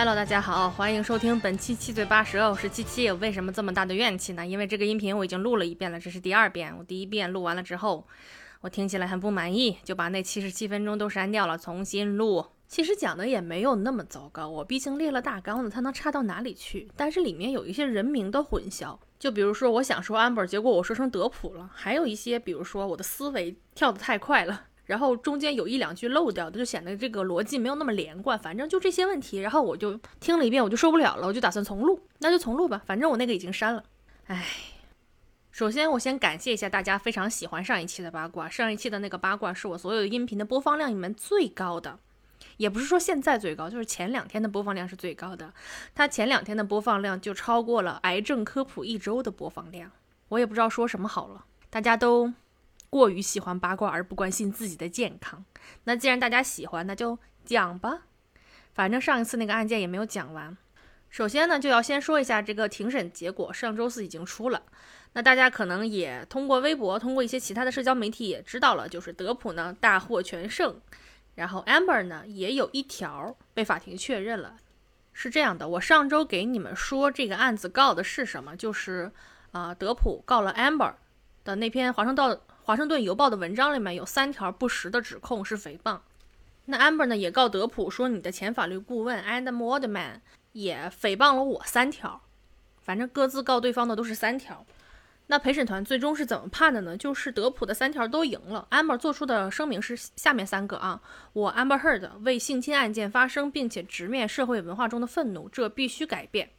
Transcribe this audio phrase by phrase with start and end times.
[0.00, 3.12] Hello，大家好，欢迎收听本期七嘴八舌，我是七七。
[3.12, 4.46] 为什么这么大的怨气呢？
[4.46, 6.74] 因为这个音频我已经录了一遍了，这是第二遍。
[6.78, 8.06] 我第一遍录完了之后，
[8.62, 12.46] 我听起来很不满意，就把那七十七分钟都删掉了，重新录。
[12.66, 16.90] 其实讲的也没有那么糟糕，我毕竟列了大纲了，它能差到哪里去？
[16.96, 24.68] 但是里面有一些人名的混淆，就比如说我想说 Amber，结果我说成德普了；还有一些，比如说我的思维跳得太快了。
[24.90, 28.36] 然后中间有一两句漏掉的，就显得这个逻辑没有那么连贯。
[28.36, 32.00] 反正就这些问题，然后我就听了一遍，我就受不了了，我就打算重录。
[32.18, 33.84] 那就重录吧，反正我那个已经删了。
[34.26, 34.44] 唉，
[35.52, 38.48] 首先我先感谢一下大家，非常喜欢上一期的八卦。
[38.48, 41.96] 上一期的那个八卦是我所有音频的播放量里面最高的，
[42.56, 45.52] 也不是说现在最高，就是前两天的播放量是最高的。
[45.94, 49.92] 它前两天的播放量就超过了癌症科普一周的播放量。
[50.30, 52.32] 我也不知道说什么好了，大家都。
[52.90, 55.44] 过于喜欢八卦而不关心自己的健康，
[55.84, 58.02] 那既然大家喜欢，那就讲吧。
[58.74, 60.56] 反正上一次那个案件也没有讲完。
[61.08, 64.62] 首先呢，就要先说一下这个庭审结果，上周四已经出了。
[65.12, 70.80] 那大家可能也通过微博，通过一些其他的社交媒体也知道了，就是德普呢大获全胜，
[71.34, 74.56] 然后 Amber 呢也有一条被法庭确认了。
[75.12, 79.10] 是这样的，我上周给你们说这个案子告的是什么，就是
[79.50, 80.94] 啊德普告了 Amber
[81.44, 82.40] 的那篇华盛顿。
[82.62, 86.00] 华盛顿邮报的文章里面有三条不实的指控是诽谤，
[86.66, 90.20] 那 Amber 呢也告德普说你的前法律顾问 Adam Waldman
[90.52, 92.22] 也诽谤了我三条，
[92.80, 94.64] 反正各自告对方的都是三条。
[95.26, 96.96] 那陪审团最终是怎么判的呢？
[96.96, 98.66] 就是德普的三条都赢了。
[98.72, 101.00] Amber 做出的声明是下面三个啊，
[101.32, 106.50] 我 Amber Heard 为性侵案件发声，并且直面社会文化中的愤怒，这必须改变。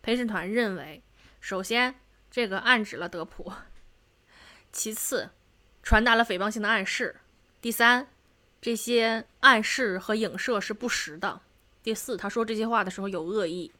[0.00, 1.02] 陪审团认为，
[1.40, 1.94] 首先
[2.30, 3.52] 这个暗指了德普，
[4.76, 5.30] 其次。
[5.82, 7.16] 传达了诽谤性的暗示。
[7.62, 8.08] 第三，
[8.60, 11.40] 这些暗示和影射是不实的。
[11.82, 13.72] 第四，他说这些话的时候有恶意。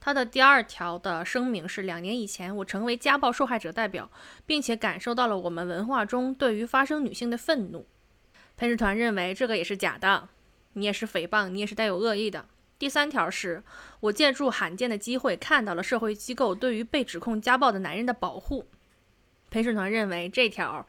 [0.00, 4.10] 他的第二条的声明是：两年以前，我成为家暴受害者代表，
[4.46, 7.86] 并且感受到了我们文化中对于发生女性的愤怒。
[8.56, 10.30] 陪审团认为这个也是假的，
[10.72, 12.46] 你也是诽谤，你也是带有恶意的。
[12.78, 13.62] 第三条是
[14.00, 18.66] 我借助罕见的机会看到了社会机构对于被指控家暴的男人的保护。
[19.50, 20.86] 陪审团认为这条。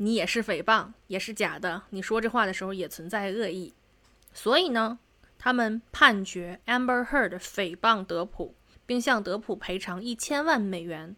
[0.00, 1.82] 你也是诽谤，也是假的。
[1.90, 3.74] 你说这话的时候也存在恶意，
[4.32, 5.00] 所以呢，
[5.36, 8.54] 他们判决 Amber Heard 诽谤德普，
[8.86, 11.16] 并向德普赔偿一千万美元，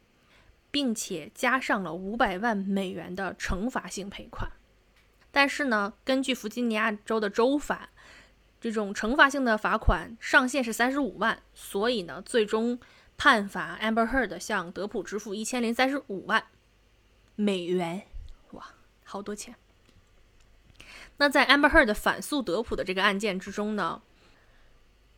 [0.70, 4.50] 并且加上了五百万美元的惩罚性赔款。
[5.30, 7.90] 但是呢，根据弗吉尼亚州的州法，
[8.62, 12.80] 这种惩罚性的罚款上限是三十五万，所以呢，最终
[13.18, 16.42] 判罚 Amber Heard 向德普支付一千零三十五万
[17.40, 18.02] 美元。
[18.50, 19.54] 哇好多钱。
[21.16, 24.02] 那在 Amber Heard 反诉德普的这个案件之中呢，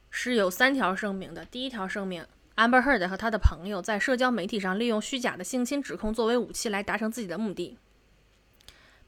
[0.09, 1.45] 是有三条声明的。
[1.45, 2.25] 第一条声明
[2.55, 7.77] ，Amber Heard 和他的朋友在社交媒体上利用虚假的性侵指控作为武器来达成自己的目的。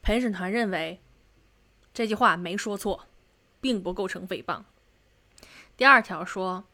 [0.01, 0.99] 陪审团认为
[1.93, 3.07] 这句话没说错，
[3.61, 4.63] 并不构成诽谤。
[5.77, 6.65] 第二条说，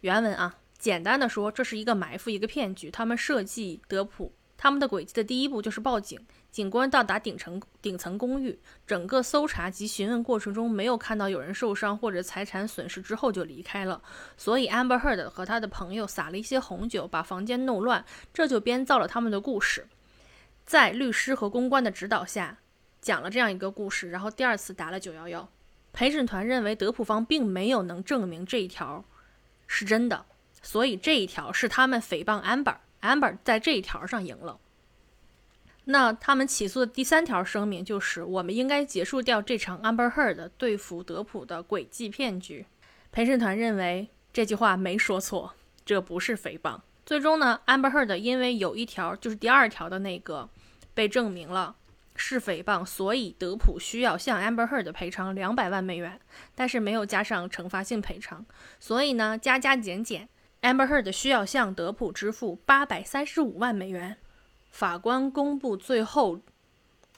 [0.00, 2.90] 原文啊，简单的说，这是一个埋伏，一个骗局。
[2.90, 6.20] 他们设计德普，他们的轨迹的第一步就是报警。
[6.50, 14.02] 警官到达顶层顶层公寓，整个搜查及询问过程中没有看到有人受伤或者财产损失之后就离开了。
[14.36, 18.04] 所以 Amber Heard 和他的朋友撒了一些红酒，把房间弄乱，
[18.34, 19.86] 这就编造了他们的故事。
[20.66, 22.58] 在律师和公关的指导下，
[23.00, 25.48] 讲了这样一个故事，然后第二次打了九幺幺。
[25.92, 29.04] 陪审团认为德普方并没有能证明这一条
[29.66, 30.26] 是真的，
[30.62, 34.58] 所以这一条是他们诽谤 Amber Amber 在这一条上赢了。
[35.84, 42.66] 那他们起诉的第三条声明就是，我们应该结束掉这场 Amber Heard 对付德普的诡计骗局。
[43.10, 45.54] 陪审团认为这句话没说错，
[45.86, 46.80] 这不是诽谤。
[47.06, 50.50] 最终呢，Amber Heard 因为有一条就是第二条的那个
[50.92, 51.74] 被证明了
[52.14, 56.20] 是诽谤，所以德普需要向 Amber Heard 赔偿两百万美元，
[56.54, 58.44] 但是没有加上惩罚性赔偿，
[58.78, 60.28] 所以呢，加加减减
[60.62, 64.16] ，Amber Heard 需要向德普支付八百三十五万美元。
[64.70, 66.40] 法官公布最后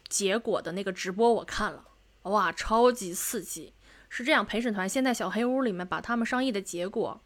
[0.09, 1.85] 结果的那个直播，我看了，
[2.23, 3.75] 哇，超级刺激！
[4.09, 7.21] 是这样，陪审团先在小黑屋里面把他们商议的结果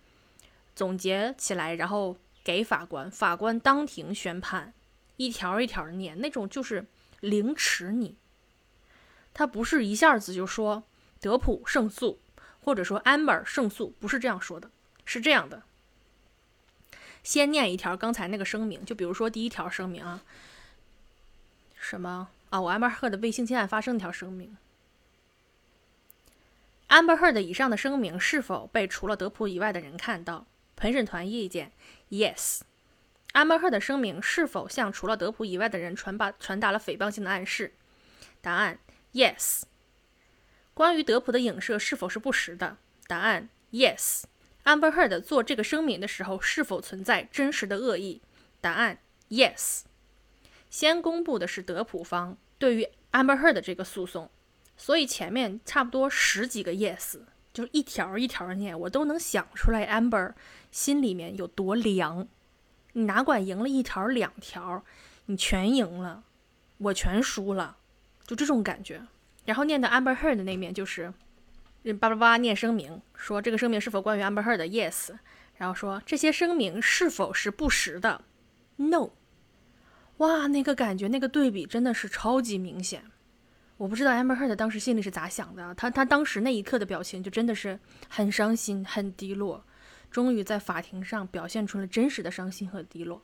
[0.74, 4.74] 总结起来，然后给法官，法官当庭宣判，
[5.16, 6.86] 一条一条的念，那种就是
[7.20, 8.16] 凌迟你。
[9.32, 10.84] 他不是一下子就说
[11.20, 12.20] 德普胜诉，
[12.60, 14.70] 或者说 Amber 胜诉，不是这样说的，
[15.04, 15.62] 是这样的。
[17.24, 20.22] 先念一条刚才那个声明，就比如说第一条声明啊，
[21.74, 22.60] 什么啊？
[22.60, 24.56] 我 Amber Heard 为性侵案发生一条声明
[26.88, 30.46] Amber Heard 以上的声明是否被除了德普以外的人看到？
[30.76, 31.72] 陪审团意见
[32.10, 32.60] ：Yes。
[33.32, 37.72] Amber Heard 的声明是否向除了德普以外的人传达传达了诽谤性的暗示？
[38.40, 38.78] 答案
[39.12, 39.62] ：Yes。
[40.74, 42.76] 关于德普的影射是否是不实的？
[43.06, 44.24] 答案：Yes。
[44.64, 48.22] Amber Heard 做这个声明的时候是否存在真实的恶意？
[48.60, 49.82] 答案：Yes。
[50.70, 54.30] 先公布的是德普方对于 Amber Heard 这个诉讼，
[54.76, 57.20] 所以前面差不多十几个 Yes，
[57.52, 60.32] 就一条一条念，我都能想出来 Amber
[60.70, 62.26] 心里面有多凉。
[62.94, 64.82] 你哪管赢了一条两条，
[65.26, 66.24] 你全赢了，
[66.78, 67.76] 我全输了，
[68.26, 69.02] 就这种感觉。
[69.44, 71.12] 然后念的 Amber Heard 那面就是
[71.92, 75.10] 叭叭叭念声明，说这个声明是否关于 Amber Heard 的 Yes，
[75.56, 78.22] 然后说这些声明是否是不实的
[78.76, 79.10] No。
[80.18, 83.04] 哇，那个感觉，那个对比真的是超级明显。
[83.76, 87.78] 我不知道 Amber Heard 当时心里是咋想的，他他当时那一刻的表情就真的是
[88.08, 89.64] 很伤心、很低落。
[90.10, 93.20] 终于在法庭上表现出了真实的伤心和低落，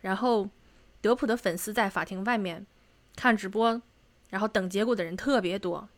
[0.00, 0.48] 然后
[1.00, 2.64] 德普的粉丝在法庭外面
[3.16, 3.82] 看直播，
[4.30, 5.88] 然后等结果的人特别多，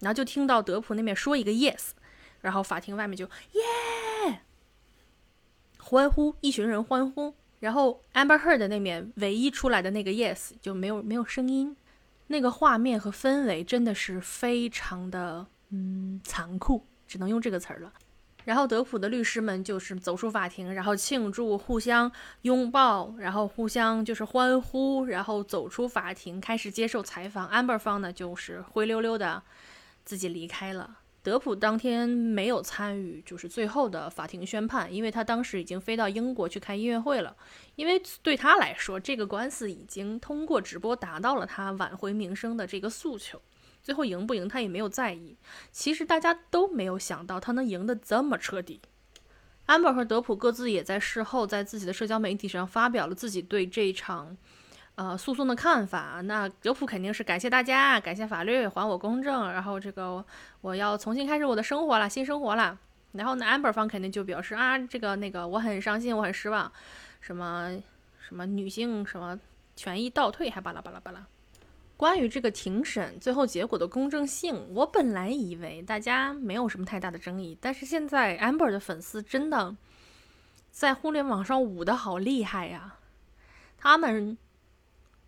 [0.00, 1.90] 然后就听到德普那边说一个 yes，
[2.40, 4.40] 然后法庭外面就耶
[5.78, 11.76] 欢呼，一群人欢呼，然后 Amber Heard 那面唯一出来的那个 yes 就没有没有声音，
[12.28, 17.92] 那个画面和氛围真的是非常的嗯残酷，只能用这个词儿了。
[18.44, 22.10] 然后德普的律师们就是走出法庭，然后庆祝，互相
[22.42, 27.48] 拥抱，然后互相就是欢呼，然后走出法庭，开始接受采访。
[27.50, 29.42] Amber 方呢就是灰溜溜的
[30.04, 30.98] 自己离开了。
[31.22, 37.36] 德普当天没有参与，就是最后的法庭宣判，因为他当时已经飞到英国去开音乐会了。
[37.76, 43.42] 因为对他来说，这个官司已经通过直播达到了他挽回名声的这个诉求。
[43.82, 45.36] 最后赢不赢，他也没有在意。
[45.70, 48.80] 其实大家都没有想到他能赢得这么彻底。
[49.66, 54.36] Amber 和德普各自也在事后在自己的社交媒体上发表了自己对这场
[55.00, 56.20] 呃诉讼的看法。
[56.24, 60.22] 那德普肯定是感谢大家，感谢法律还我公正，然后这个
[60.60, 62.78] 我要重新开始我的生活了，新生活了。
[63.12, 66.70] 然后呢，Amber 方肯定就表示啊，这个那个我很伤心，我很失望，
[67.22, 67.72] 什么
[68.20, 69.40] 什么女性什么
[69.74, 71.24] 权益倒退，还巴拉巴拉巴拉。
[71.96, 79.74] 关于这个庭审最后结果的公正性，我本来以为大家没有什么太大的争议，但是现在 Amber 的粉丝真的
[80.70, 82.96] 在互联网上捂的好厉害呀！
[83.76, 84.38] 他们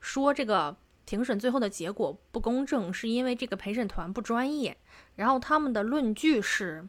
[0.02, 0.76] 说这个
[1.06, 4.76] 庭审最后的结果不公正，是因为这个陪审团不专业。
[5.14, 6.86] 然后他们的论据是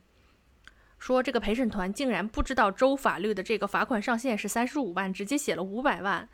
[1.00, 6.28] 说，这个陪审团竟然不知道州法律的这个罚款上限是三十五万，直接写了五百万。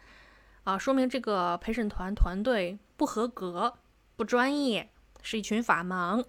[0.63, 3.77] 啊，说明这个陪审团团队不合格、
[4.15, 4.89] 不专业，
[5.21, 6.25] 是一群法盲。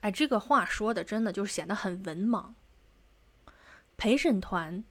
[0.00, 2.52] 哎，这个话说的真的就是显得很文盲。
[3.96, 4.84] 陪审团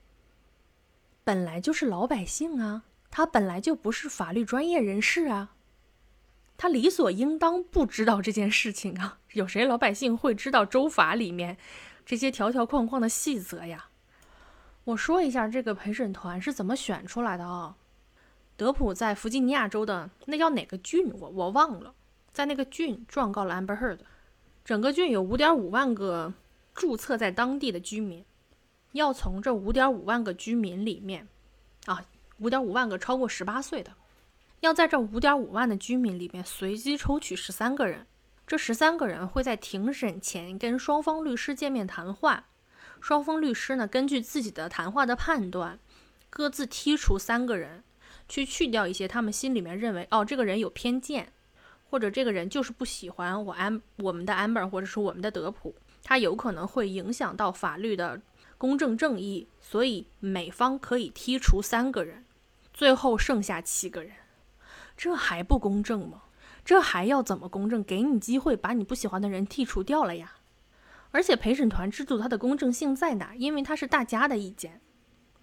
[1.24, 5.54] 本来就是老百姓啊，他本来就不是法律专业人士啊，
[6.56, 9.18] 他理所应当不知道这件事情啊。
[9.32, 11.56] 有谁老百姓会知道州法里面
[12.04, 13.88] 这些条条框框的细则呀？
[14.84, 17.76] 我说一下这个陪审团是怎么选出来的啊？
[18.56, 21.12] 德普在弗吉尼亚州的那叫哪个郡？
[21.12, 21.94] 我我忘了，
[22.32, 23.98] 在那个郡状告了 Amber Heard。
[24.64, 26.34] 整个郡有五点五万个
[26.74, 28.24] 注册在当地的居民，
[28.92, 31.28] 要从这五点五万个居民里面，
[31.86, 32.04] 啊，
[32.38, 33.92] 五点五万个超过十八岁的，
[34.60, 38.06] 要在这五点五万的居民里面随机抽取十三个人，
[38.46, 42.46] 这十三个人会在庭审前跟双方律师见面谈话。
[43.00, 45.78] 双方律师呢，根据自己的谈话的判断，
[46.30, 47.84] 各自剔除三个人，
[48.28, 51.32] 去去掉一些他们心里面认为哦，这个人有偏见，
[51.90, 58.20] 或者这个人就是不喜欢我安我们的 Amber，或者是我们的德普，他有可能会影响到法律的
[58.56, 62.24] 公正正义，所以美方可以剔除三个人，
[62.78, 64.12] 最后剩下七个人，
[64.96, 66.22] 这还不公正吗？
[66.64, 67.82] 这还要怎么公正？
[67.82, 70.34] 给你机会把你不喜欢的人剔除掉了呀？
[71.10, 73.34] 而且陪审团制度它的公正性在哪？
[73.34, 74.80] 因为它是大家的意见，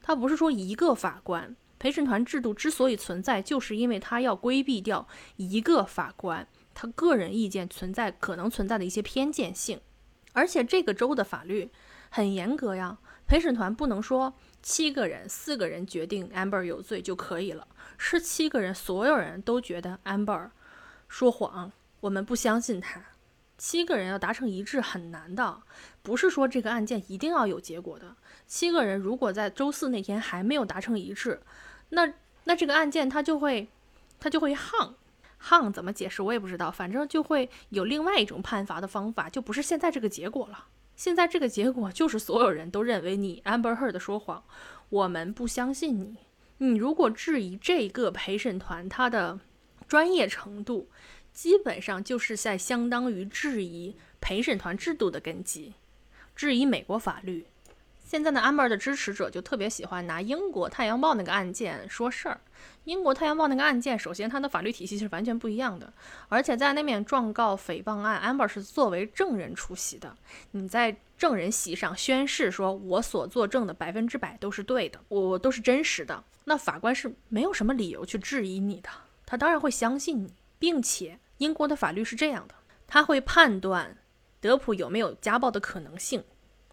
[0.02, 1.54] 它不是说一个法官。
[1.78, 9.82] 陪审团制度之所以存在，就是因为它要规避掉一个法官他个人意见存在可能存在的一些偏见性。
[10.32, 11.70] 而且这个州的法律
[12.10, 14.34] 很严格呀，陪审团不能说
[14.66, 17.68] 七个人四个人决定 Amber 有罪就可以了，
[18.00, 20.50] 是七个人所有人都觉得 Amber
[21.08, 23.00] 说谎，我们不相信他。
[23.60, 25.62] 七个人要达成一致很难的，
[26.02, 28.16] 不是说这个案件一定要有结果的。
[28.48, 31.40] 七个人如果在周四那天还没有达成一致，
[31.90, 32.12] 那
[32.46, 33.70] 那这个案件它就会
[34.20, 34.94] 它就会 hang
[35.44, 40.66] hung 怎么解释我也不知道，反正就会有另外一种判罚的方法，就不是现在这个结果了。
[40.96, 44.44] 现在这个结果就是所有人都认为你 Amber Heard 说谎，
[44.90, 46.18] 我们不相信你。
[46.60, 49.40] 你如果质疑这个陪审团他的
[49.88, 50.90] 专业程度，
[51.34, 55.74] 基本上就是在相当于质疑陪审团制度的根基，
[56.34, 57.46] 质疑美国法律。
[58.16, 62.40] 现在的 Amber 的支持者就特别喜欢拿英国《太阳报》那个案件说事儿。
[62.86, 65.92] 英国《太阳报》那个案件，首先它的法律体系是完全不一样的，
[66.30, 70.16] 而且在那面状告诽谤案，Amber 是作为证人出席的。
[70.52, 78.88] 你在证人席上宣誓说：“我所作证的百分之百都是对的，我都是真实的。”那法官是没有什么理由去质疑你的，
[79.26, 82.56] 他当然会相信你，并且英国的法律是这样的，
[82.88, 83.98] 他会判断
[84.40, 86.24] 德普有没有家暴的可能性。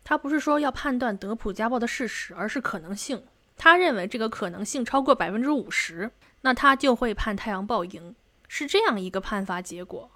[0.05, 3.25] 他不是说要判断德普家暴的事实，而是可能性。
[3.57, 8.15] 他认为这个可能性超过百分之五十，那他就会判太阳报赢，
[8.49, 10.11] 是这样一个判罚结果。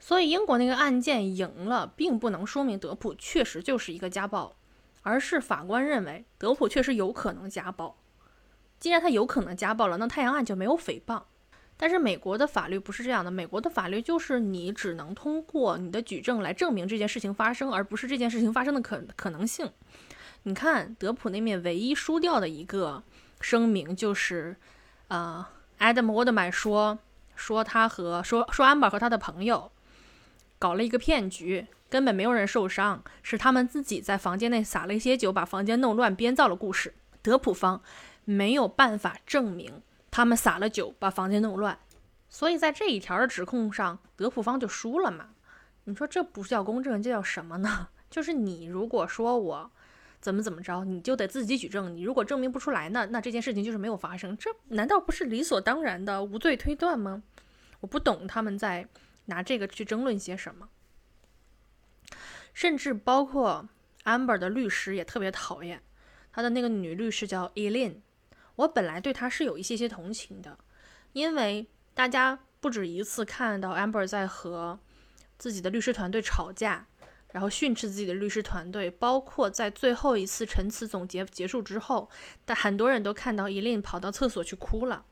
[0.00, 4.56] 所以英国那个案件赢了，并不能说明德普确实就是一个家暴，
[5.02, 7.96] 而是法官认为德普确实有可能家暴。
[8.80, 11.22] 既然他有可能家暴了，那太阳案就没有诽谤。
[11.82, 19.68] 但是美国的法律不是这样的，美国的法律就是你只能通过你的举证来证明这件事情发生，而不是这件事情发生的可可能性。
[20.44, 23.02] 你看德普那面唯一输掉的一个
[23.40, 24.54] 声明就是，
[25.08, 25.44] 呃
[25.80, 27.00] ，Adam Waldman 说
[27.34, 29.72] 说他和说说 Amber 和他的朋友
[30.60, 36.94] 搞了一个骗局，根本没有人受伤，是他们自己在房间内撒了一些酒，把房间弄乱，编造了故事。
[37.22, 37.82] 德普方
[38.24, 39.82] 没有办法证明。
[40.12, 41.78] 他们撒了酒，把房间弄乱，
[42.28, 45.30] 所以在这一条的指控上，德普方就输了嘛？
[45.84, 47.88] 你说这不叫公正，这叫什么呢？
[48.10, 49.70] 就是你如果说我
[50.20, 51.96] 怎么怎么着，你就得自己举证。
[51.96, 54.36] 你如果证明不出来呢，那这件事情就是没有发生。
[54.36, 57.22] 这难道不是理所当然的无罪推断吗？
[57.80, 58.86] 我不懂他们在
[59.24, 60.68] 拿这个去争论些什么。
[62.52, 63.66] 甚至包括
[64.04, 65.80] Amber 的律师也特别讨厌
[66.30, 68.02] 他的那个女律师叫 Eileen。
[68.56, 70.58] 我本来对他是有一些些同情的，
[71.12, 74.78] 因为大家不止一次看到 Amber 在和
[75.38, 76.86] 自己的律师团队吵架，
[77.32, 82.10] 然后训斥自己的律师团队，包括在最后一次陈词总结结束之后，
[82.44, 85.04] 但很多人都看到 Eileen 跑到厕所去哭了。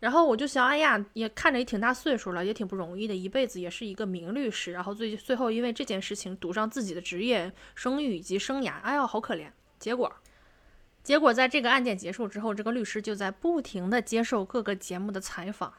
[0.00, 9.50] 然后我就想，哎呀，也看着也挺大岁数了，也挺不容易的，一辈子也是一个名律师，然后最最后因为这件事情赌上自己的职业声誉以及生涯，哎呀，好可怜。
[9.78, 10.12] 结果。
[11.08, 15.72] 结果，在这个案件结束之后，这个律师就在不停的接受各个节目的采访，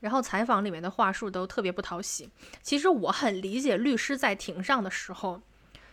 [0.00, 2.30] 然后采访里面的话术都特别不讨喜。
[2.62, 5.42] 其实我很理解，律师在庭上的时候，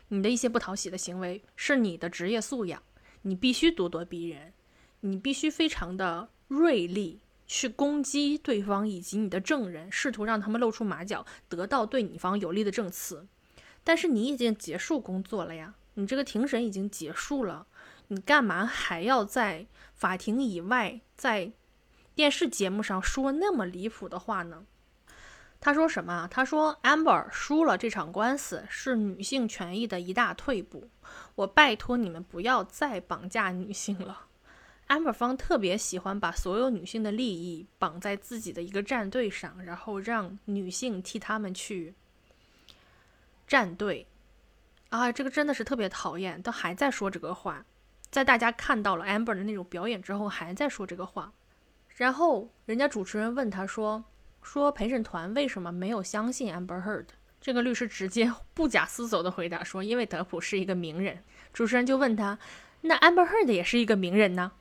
[0.07, 2.81] 你的一些不讨喜的行为是你的职业素养，
[3.23, 4.53] 你必须咄咄逼人，
[5.01, 13.27] 你必须非常的锐利去攻击对方以及你的证人，试图让他们露出马脚，得到对你方有利的证词。
[13.83, 17.67] 但是你已经结束工作了呀，你这个庭审已经结束了。
[18.09, 21.51] 你干嘛还要在法庭以外，在
[22.13, 24.65] 电视节目上说那么离谱的话呢？
[25.61, 26.27] 他说什么？
[26.31, 30.89] 他说 Amber 输了这场官司是女性权益的一大退步。
[31.35, 34.27] 我拜托你们不要再绑架女性了。
[34.87, 41.93] Amber 方特别喜欢把所有女性的利益绑在自己的一个战队上，然后让女性替他们去
[43.45, 44.07] 站队。
[44.89, 47.65] 啊，这个真的是特别讨厌，都还在说这个话。
[48.11, 51.31] 在大家看到了 Amber 的那种表演之后，还在说这个话，
[51.95, 54.03] 然后人家主持人问他说
[54.41, 57.05] ：“说陪审团为什么没有相信 Amber Heard？”
[57.39, 61.23] 这个律师直接 不假思索的回答说：“因为德普是一个名人。”
[61.53, 62.39] 主持人就问他
[62.81, 64.53] ：“那 Amber Heard 也是一个名人呢？”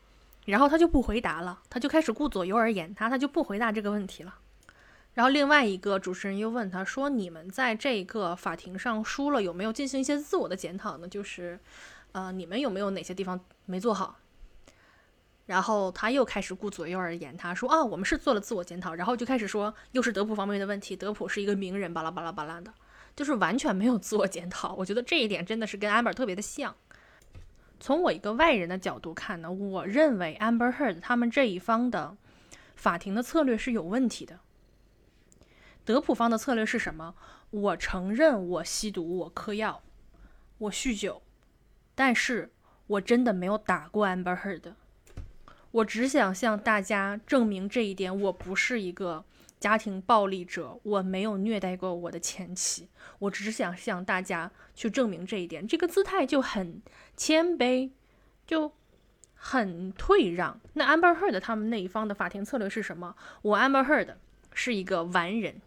[0.44, 4.34] 然后他就不回答了，他就开始顾左右而言他，他就不回答这个问题了。
[5.14, 11.58] 然后另外一个主持人又问他说：“你们在这个法庭上输了，有没有进行一些自我的检讨呢？”就是。
[12.18, 14.18] 呃，你们有没有哪些地方没做好？
[15.46, 22.74] 然后他又开始顾左右而言，他说啊，我们是做了自我检讨，然后就开始说又是德普方面的问题，德普是一个名人，巴拉巴拉巴拉的，
[23.14, 24.74] 就是完全没有自我检讨。
[24.74, 26.74] 我觉得这一点真的是跟 Amber 特别的像。
[27.78, 32.16] 从我一个外人的角度看呢，我认为 Amber Heard 他们这一方的
[32.74, 34.40] 法庭的策略是有问题的。
[35.84, 37.14] 德普方的策略是什么？
[37.50, 39.82] 我承认我吸毒，我嗑药，
[40.58, 41.22] 我酗酒。
[41.98, 42.48] 但是
[42.86, 44.74] 我真的没有打过 Amber Heard，
[45.72, 49.24] 我只想向大家证明这一点：我不是一个
[49.58, 52.88] 家庭暴力者，我没有虐待过我的前妻。
[53.18, 55.66] 我只想向大家去证明这一点。
[55.66, 56.80] 这个姿态就很
[57.16, 57.90] 谦卑，
[58.46, 58.70] 就
[59.34, 60.60] 很退让。
[60.74, 63.16] 那 Amber Heard 他们那一方的法庭策略是什么？
[63.42, 64.14] 我 Amber Heard
[64.54, 65.60] 是一个完人，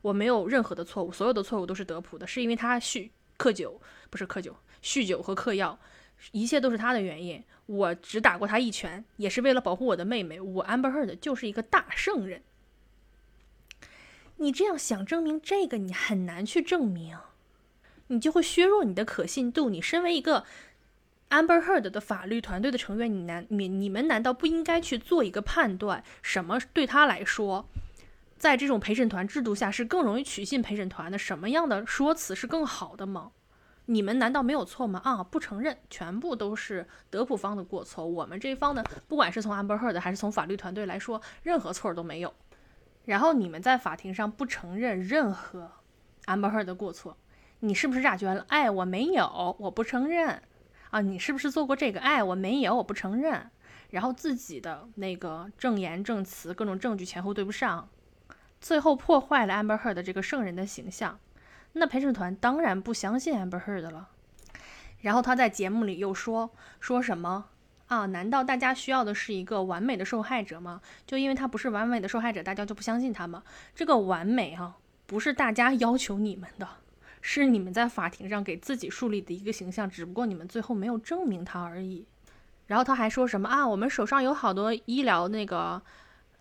[0.00, 5.78] 我没有任何的错误，所有的错误都是德普的，是因为他酗克酒，不是克酒，酗酒和嗑药，
[6.32, 7.42] 一切都是他的原因。
[7.66, 10.38] 我只打过他一拳，也是为了保护我的妹妹。
[10.38, 12.42] 我 Amber Heard 就是一个大圣人。
[14.36, 17.16] 你这样想证明这个，你很难去证明，
[18.08, 19.70] 你就会削弱你的可信度。
[19.70, 20.44] 你身为一个
[21.30, 26.04] Amber Heard 的法律团队的成员，你难你你们难道不应该去做一个判断？
[26.20, 27.66] 什么对他来说，
[28.36, 31.16] 在这种陪审团制度下是更容易取信陪审团的？
[31.16, 33.30] 什么样的说辞是更好的吗？
[33.86, 35.00] 你们难道没有错吗？
[35.04, 38.06] 啊，不承认，全部都是德普方的过错。
[38.06, 42.32] 我们这一方呢，不管是从 Amber Heard 还是从法律团队来说，任何错都没有。
[43.04, 45.70] 然后你们在法庭上不承认任何
[46.24, 47.16] Amber Heard 的过错，
[47.60, 48.46] 你是不是诈捐了？
[48.48, 50.40] 哎，我没有，我不承认。
[50.90, 52.00] 啊，你是不是做过这个？
[52.00, 53.50] 哎，我没有，我不承认。
[53.90, 57.88] 然后自己的那个证言证词，各种证据前后对不上，
[58.60, 61.18] 最后破坏了 Amber Heard 这个圣人的形象。
[61.74, 64.08] 那陪审团当然不相信 Amber Heard 了。
[65.00, 66.50] 然后他在节目里又说
[66.80, 67.44] 说什么？
[67.88, 68.06] 啊？
[68.06, 70.80] 难道大家需要的是一个完美的受害者吗？
[71.06, 73.42] 就因为他不是完美的受害者，大家就不相信他吗？
[73.74, 74.76] 这个完美哈，
[75.06, 76.66] 不是大家要求你们的，
[77.20, 82.06] 是你们在法庭上给自己树立的一个形象，只不过你们最后没有证明他而已。
[82.66, 83.68] 然后他还说什么啊？
[83.68, 85.82] 我们手上有好多医疗那个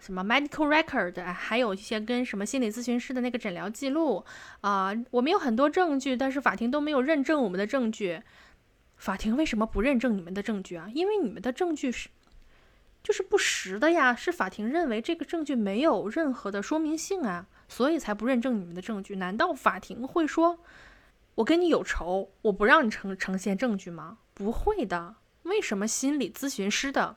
[0.05, 4.25] 什么 medical record，还有一些跟什么心理咨询师的那个诊疗记录
[4.59, 8.21] 啊，我们有很多证据，但是法庭都没有认证我们的证据。
[8.97, 10.89] 法庭为什么不认证你们的证据啊？
[10.93, 12.09] 因为你们的证据是，
[13.01, 14.13] 就是不实的呀。
[14.13, 19.15] 是法庭认为这个证据没有任何的说明性啊，所以才不认证你们的证据。
[19.15, 20.59] 难道法庭会说，
[21.35, 24.17] 我跟你有仇，我不让你呈呈现证据吗？
[24.33, 25.15] 不会的。
[25.43, 27.15] 为什么心理咨询师的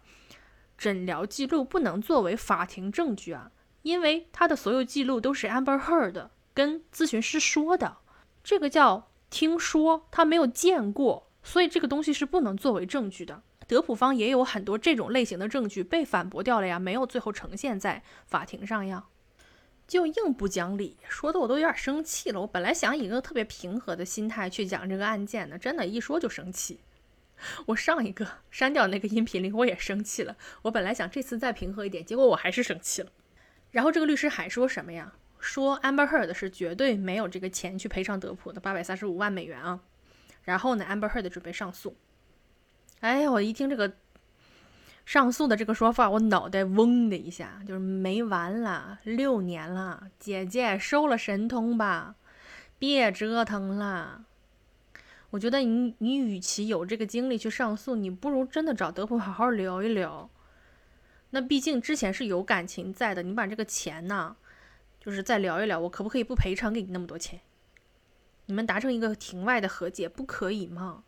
[0.77, 3.51] 诊疗记录不能作为法庭证据啊？
[3.83, 7.99] 因为他的所有记录都是 Amber Heard 跟咨询师说的，
[8.43, 11.31] 这个叫听说，他没有见过。
[11.43, 13.43] 所以这个东西是不能作为证据的。
[13.69, 19.07] 德普方也有很多这种类型的证据被反驳掉了呀，没有最后呈现在法庭上呀，
[19.87, 22.41] 就硬不讲理，说的我都有点生气了。
[22.41, 26.81] 我本来想以一个特别平和的心态去讲这个案件的，真的，一说就生气。
[27.66, 30.37] 我上一个删掉那个音频里我也生气了。
[30.62, 33.11] 我本来想这次再平和一点，结果我还是生气了。
[33.70, 35.12] 然后这个律师还说什么呀？
[35.38, 39.81] 说 Amber Heard 是绝对没有这个钱去赔偿德普的八百三十五万美元啊。
[40.42, 41.96] 然后呢，Amber Heard 准备上诉。
[43.01, 43.92] 哎呀，我一听这个
[45.05, 52.16] 上诉的这个说法，我脑袋嗡的一下，就是没完了，六年了，姐姐收了神通吧，
[52.79, 54.25] 别折腾了。
[55.31, 60.31] 我觉得你你与其有这个精力去上诉，你不如真的找德普好好聊一聊。
[61.31, 64.37] 那毕竟之前是有感情在的，你把这个钱呢，
[65.01, 67.41] 就是再聊一聊，我可不可以不赔偿给你那么多钱？
[68.47, 71.03] 你们达成一个庭外的和解，不可以吗？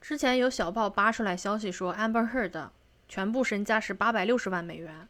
[0.00, 2.68] 之前有小报扒出来消息说，Amber Heard
[3.08, 5.08] 全部身家是八百六十万美元，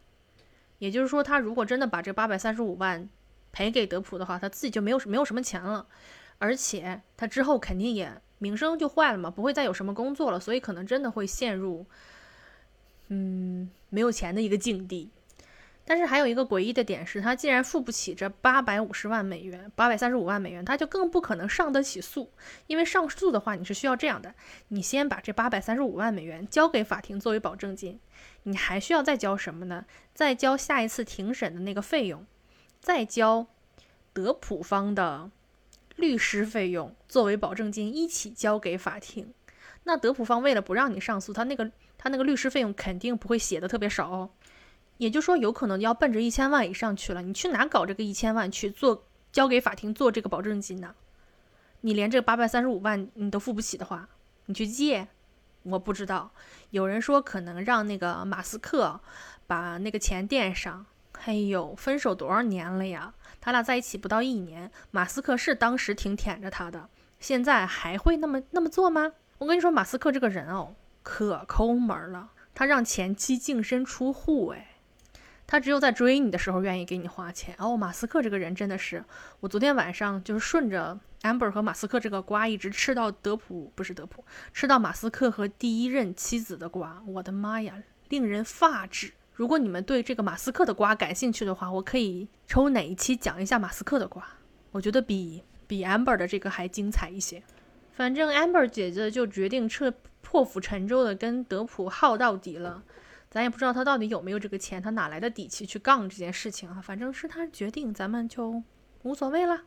[0.79, 3.07] 也就是说，他如果真的把这八百三十五万
[3.53, 5.87] 赔给德普的话，他自己就没有没有什么钱了，
[6.39, 11.87] 而且他之后肯定也名声就坏了嘛，不会再有什么工作了，所以可能真的会陷入
[13.09, 15.11] 嗯没有钱的一个境地。
[15.89, 22.29] 但是还有一个诡异的点是，他既然付不起这八百五十万美元，八百三十五万美元，他就更不可能上得起诉。
[22.67, 24.35] 因为上诉的话，你是需要这样的：
[24.67, 28.01] 你先把这八百三十五万美元交给法庭作为保证金，
[28.43, 29.87] 你还需要再交什么呢？
[30.13, 32.27] 再交下一次庭审的那个费用，
[32.81, 33.47] 再交
[34.13, 35.31] 德普方的
[35.97, 39.33] 律师费用作为保证金，一起交给法庭。
[39.85, 44.31] 那德普方为了不让你上诉，他那个他那个律师费用肯定不会写的特别少哦。
[44.99, 47.23] 也就说，有可能要奔着一千万以上去了。
[47.23, 50.95] 你去哪搞这个一千万去做交给法庭做这个保证金呢？
[51.83, 54.09] 你连这八百三十五万你都付不起的话，
[54.47, 55.09] 你去借？
[55.63, 56.31] 我不知道。
[56.71, 59.01] 有人说可能让那个马斯克
[59.47, 60.87] 把那个钱垫上。
[61.25, 63.15] 哎呦，分手多少年了呀？
[63.47, 66.89] 他俩在一起不到一年，马斯克是当时挺舔着他的，
[67.21, 69.13] 现在还会那么那么做吗？
[69.39, 74.73] 我跟你说，马斯克这个人哦，可抠门了，他让前妻净身出户，哎。
[75.47, 77.77] 他只有在追你的时候愿意给你花钱哦。
[77.77, 79.05] 马斯克这个人真的是，
[79.39, 87.01] 我昨天晚上就是顺着 Amber 和马斯克这个瓜一直吃到德普，不是德普，吃到马斯克和第一任妻子的瓜。
[87.07, 89.13] 我的妈呀，令人发指！
[89.37, 94.27] 如果你们对这个马斯克的瓜感兴趣的话，我可以抽哪一期讲一下马斯克的瓜，
[94.73, 97.43] 我觉得比比 Amber 的这个还精彩一些。
[97.93, 102.83] 反正 Amber 姐姐就决定彻破釜沉舟的跟德普耗到底了。
[103.29, 106.81] 咱也不知道他到底有没有这个钱，他哪来的底气去杠这件事情啊？
[106.83, 108.63] 反正是他决定，咱们就
[109.03, 109.65] 无所谓了。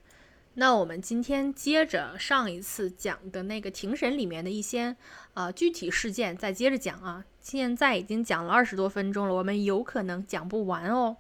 [0.60, 4.94] 那我们今天接着上一次讲的那个庭审里面的一些
[5.34, 7.24] 啊具体事件，再接着讲啊。
[7.40, 11.16] 现在已经讲了二十多分钟了，我们有可能讲不完哦。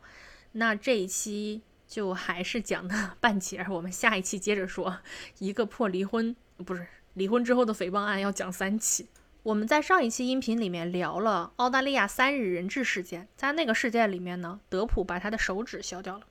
[0.51, 4.97] 那这一期就还是讲的 半截，我们下一期接着说
[5.37, 9.07] 一个破离婚，不是离婚之后的诽谤案，要讲三期。
[9.43, 16.25] 我们在上一期音频里面聊了澳大利亚三日人质事件，在那个事件里面呢，德普把他的手指削掉了。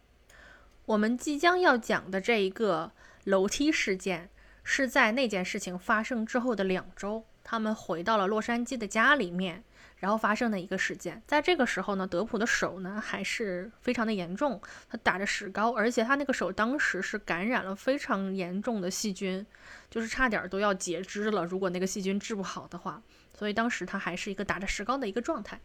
[0.89, 2.93] 我们即将要讲的这一个
[3.25, 4.31] 楼梯事件，
[4.65, 9.63] 是在那件事情发生之后的两周，他们回到了洛杉矶的家里面，
[9.99, 11.23] 然后发生的一个事件。
[11.27, 19.47] 在这个时候呢，德普的手呢还是非常的严重，他打着石膏，而且他那个手当时是感染了非常严重的细菌，
[19.91, 21.45] 就是差点都要截肢了。
[21.45, 23.03] 如果那个细菌治不好的话，
[23.35, 25.61] 所以当时他还是一个打着石膏的一个状态。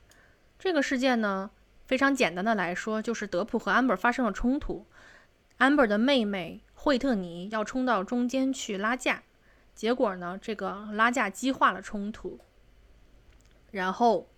[0.60, 1.50] 这个事件呢，
[1.88, 4.86] 非常简单的来说，就是德普和安 r 发生了冲突。
[5.60, 9.24] Amber 的妹妹惠特尼要冲到中间去拉架，
[9.74, 12.39] 结果呢，这个拉架激化了冲突，
[13.72, 14.30] 然后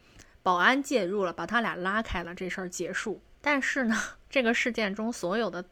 [0.44, 3.22] 保安介入了，把他俩拉开了，这事儿结束。
[3.42, 3.96] 但是呢，
[4.30, 5.66] 这个事件中所有的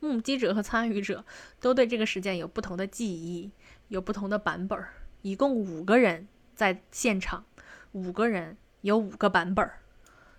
[0.00, 1.24] 目击者和参与者
[1.60, 3.50] 都对这个事件有不同的记忆，
[3.88, 4.84] 有不同的版本，
[5.22, 7.44] 一共五个人在现场，
[7.92, 9.68] 五个人有五个版本。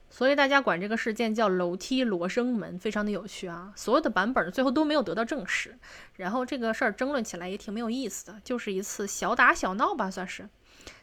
[0.09, 3.73] 所以大家管这个事件叫“楼梯罗生门”，非常的有趣啊。
[3.75, 5.77] 所有的版本最后都没有得到证实，
[6.15, 10.47] 然后这个事儿争论起来也挺没有意思的，就是一次小打小闹吧，算是。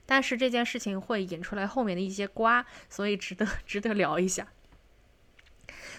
[0.07, 4.49] 但是这件事情会引出来后面的一些瓜，所以值得 值得聊一下。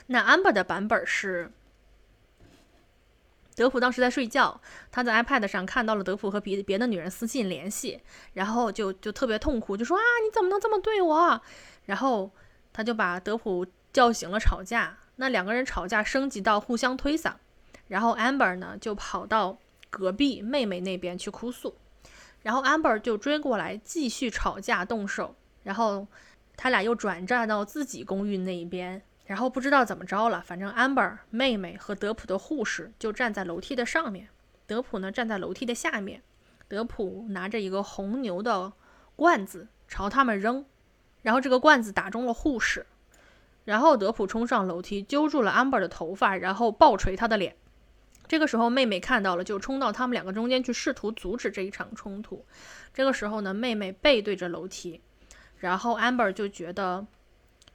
[0.07, 1.51] 那 Amber 的版本是，
[3.55, 4.59] 德普当时在睡觉，
[4.91, 8.01] 他在 iPad 上看到了德普和别别的女人私信联系，
[8.33, 11.39] 然后就就特别痛苦，就说啊，你怎么能这么对我？
[11.85, 12.31] 然后。
[12.73, 14.97] 他就把德普叫醒了，吵架。
[15.17, 17.35] 那两个人吵架升级到互相推搡，
[17.87, 19.59] 然后 Amber 呢就跑到
[19.91, 21.75] 隔壁妹妹那边去哭诉，
[22.41, 26.07] 然后 Amber 就追过来继续吵架动手，然后
[26.57, 34.29] 他俩又转战到自己公寓那一边，然后不知道怎么着了，反正 Amber 妹妹和德普的护士就站在楼梯的上面，
[34.65, 36.23] 德普呢站在楼梯的下面，
[36.67, 38.73] 德普拿着一个红牛的
[39.15, 40.65] 罐子朝他们扔。
[41.23, 42.85] 然后这个罐子打中了护士，
[43.65, 47.55] 然后德普冲上楼梯揪住了 Amber 的头发，然后暴捶她的脸。
[48.27, 52.45] 这个时候妹妹看到了，就冲到他们两个中间去试图阻止这一场冲突。
[52.93, 55.01] 这个时候呢，妹妹背对着楼梯，
[55.57, 57.05] 然后 Amber 就觉得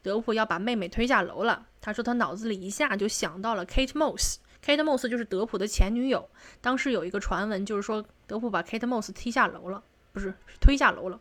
[0.03, 1.67] 德普要把妹妹推下楼了。
[1.81, 6.29] 他说他脑子里一下就想到了 Kate Moss，Kate Moss 就是德普的前女友。
[6.61, 9.83] 当时有一个传闻就是说德普把 Kate Moss 踢下楼了，
[10.13, 11.21] 不是推下楼了。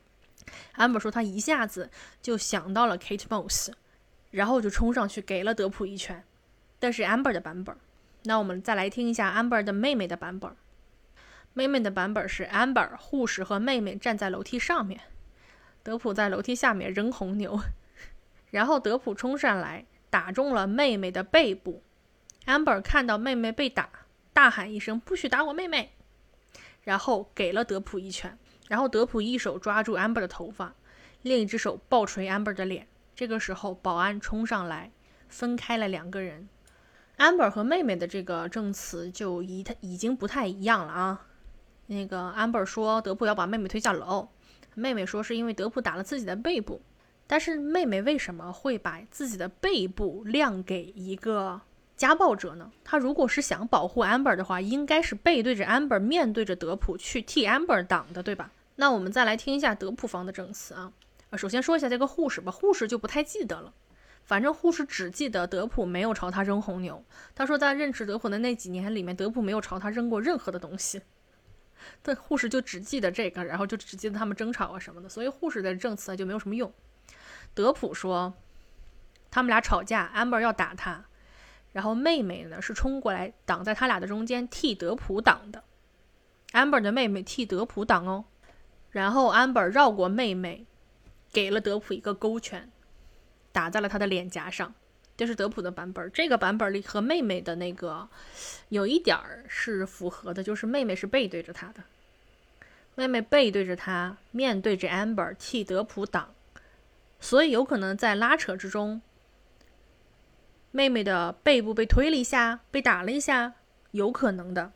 [0.75, 1.89] Amber 说，他一下子
[2.21, 3.71] 就想到了 Kate Moss，
[4.31, 6.23] 然后就冲上去给了德普一拳。
[6.79, 7.75] 但是 Amber 的版本，
[8.23, 10.55] 那我们再来听一下 Amber 的妹妹的版本。
[11.53, 15.01] 妹妹的版本是 Amber 护士和妹妹站在楼梯上面，
[15.81, 17.60] 德普在楼梯下面扔红牛，
[18.51, 21.81] 然后德普冲上来打中了妹妹的背部。
[22.45, 23.89] Amber 看到妹妹被打，
[24.33, 25.93] 大喊一声：“不许打我妹妹！”
[26.86, 28.38] 然后给了德普一拳。
[28.67, 30.75] 然后德普一手抓住 Amber 的头发，
[31.21, 32.88] 另一只手暴捶 Amber 的脸。
[33.15, 34.91] 这个时候，保安冲上来，
[35.27, 36.47] 分开了两个人。
[37.17, 41.25] Amber 和妹妹的这个证词就已他已经不太一样了啊。
[41.88, 44.30] 那个 Amber 说德普要把妹妹推下楼，
[44.75, 46.82] 妹妹说是因为德普打了自己的背部。
[47.25, 51.60] 但是妹妹为什么会把自己的背部亮给一个
[51.95, 52.71] 家暴者呢？
[52.84, 58.51] 她如果是想保护 Amber 的话，应该是背对着 Amber，面对着德普去替 Amber 挡的，对吧？
[58.77, 60.93] 那我们再来听一下德普方的证词啊。
[61.35, 63.73] 首先说一下这个护士吧，护士就不太记得了，
[64.23, 67.03] 反正护士只记得德普没有朝他扔红牛。
[67.35, 71.01] 他说在认识德普的那几年里面，德普没有朝他扔过任何的东西。
[72.01, 76.71] 但护士就只记得这个，然后就只记得他们争吵啊什么的，所以护士的证词就没有什么用。
[77.53, 78.33] 德普说，
[79.31, 81.05] 他们俩吵架，amber 要打他，
[81.73, 85.63] 然后妹妹呢是冲过来挡在他俩的中间替德普挡的
[86.53, 88.25] ，amber 的妹妹替德普挡哦。
[88.97, 90.65] 然后安 r 绕过妹妹，
[91.31, 92.67] 给了德普一个勾拳，
[93.51, 94.73] 打在了他的脸颊上。
[95.15, 96.12] 这是德普的版本。
[96.12, 98.10] 这个版本里和妹妹的那个
[98.69, 101.83] 有一点儿是符合的，就是妹妹是背对着他的，
[102.95, 106.33] 妹妹背对着他，面对着 amber 替德普挡，
[107.19, 109.03] 所以有可能在拉扯之中，
[110.71, 113.53] 妹妹的背部被推了一下，被打了一下，
[113.91, 114.71] 有可能的。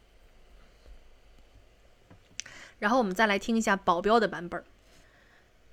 [2.81, 4.63] 然后我们再来听一下保镖的版本。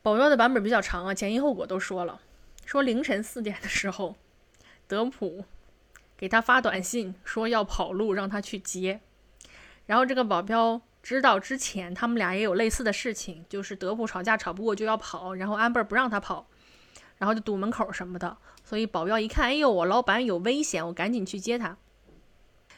[0.03, 2.21] 保镖的版本比较长啊，前因后果都说了。
[2.67, 4.17] 说凌晨四点的时候，
[4.87, 5.47] 德普
[6.19, 9.01] 给他发短信说要跑路，让他去接。
[9.87, 16.47] 然后这个保镖知道之前他们俩也有类似的事情，就是德普吵架吵不过就要跑，然后 amber 不让他跑，
[17.17, 18.37] 然后就堵门口什么的。
[18.63, 21.79] 所以保镖一看，哎呦，我老板有危险，我赶紧去接他。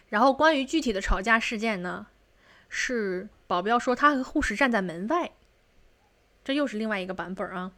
[0.08, 2.06] 然后关于具体的吵架事件呢，
[2.68, 5.32] 是保镖说他和护士站在门外，
[6.44, 7.72] 这又是另外一个版本啊。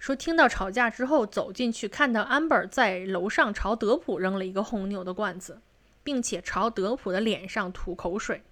[0.00, 5.60] 说听到吵架之后走进去，看到 amber 在楼上朝德普扔了一个红牛的罐子，
[6.02, 8.42] 并且朝德普的脸上吐口水，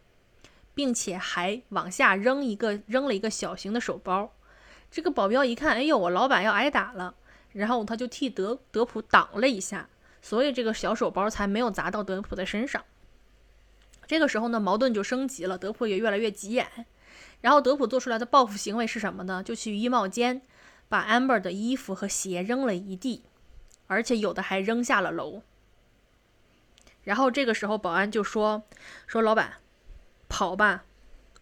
[0.77, 4.33] 并且还往下扔一个扔了一个小型的手包。
[4.93, 7.17] 这个保镖一看，哎呦，我老板要挨打了，
[7.51, 9.89] 然后他就替德德普挡了一下，
[10.23, 12.85] 所以这个小手包才没有砸到德普的身上。
[14.09, 16.67] 这个时候呢，矛盾就升级了，德普也越来越急眼。
[17.43, 19.41] 然后德普做出来的报复行为是什么呢？
[19.45, 20.43] 就去衣帽间。
[20.89, 23.23] 把 Amber 的衣服和鞋扔了一地，
[23.89, 25.43] 而且有的还扔下了楼。
[27.03, 28.63] 然后这个时候，保安就说
[29.07, 29.59] ：“说老板，
[30.31, 30.87] 跑吧。”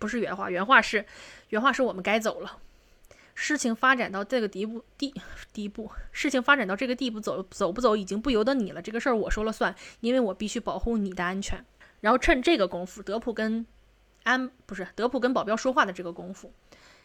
[0.00, 1.06] 不是原话，原话是
[1.50, 2.58] ：“原话是我们该走了。”
[3.36, 5.14] 事情发展到这个地步，地
[5.52, 8.82] 地步，事情发展到这个地步，走走不走已经不由得你了。
[8.82, 11.64] 这个事儿我说了算，因为我必须保护你的安全。
[12.00, 13.66] 然后趁这个功夫，德普跟
[14.24, 16.52] 安不是德普跟保镖说话的这个功夫。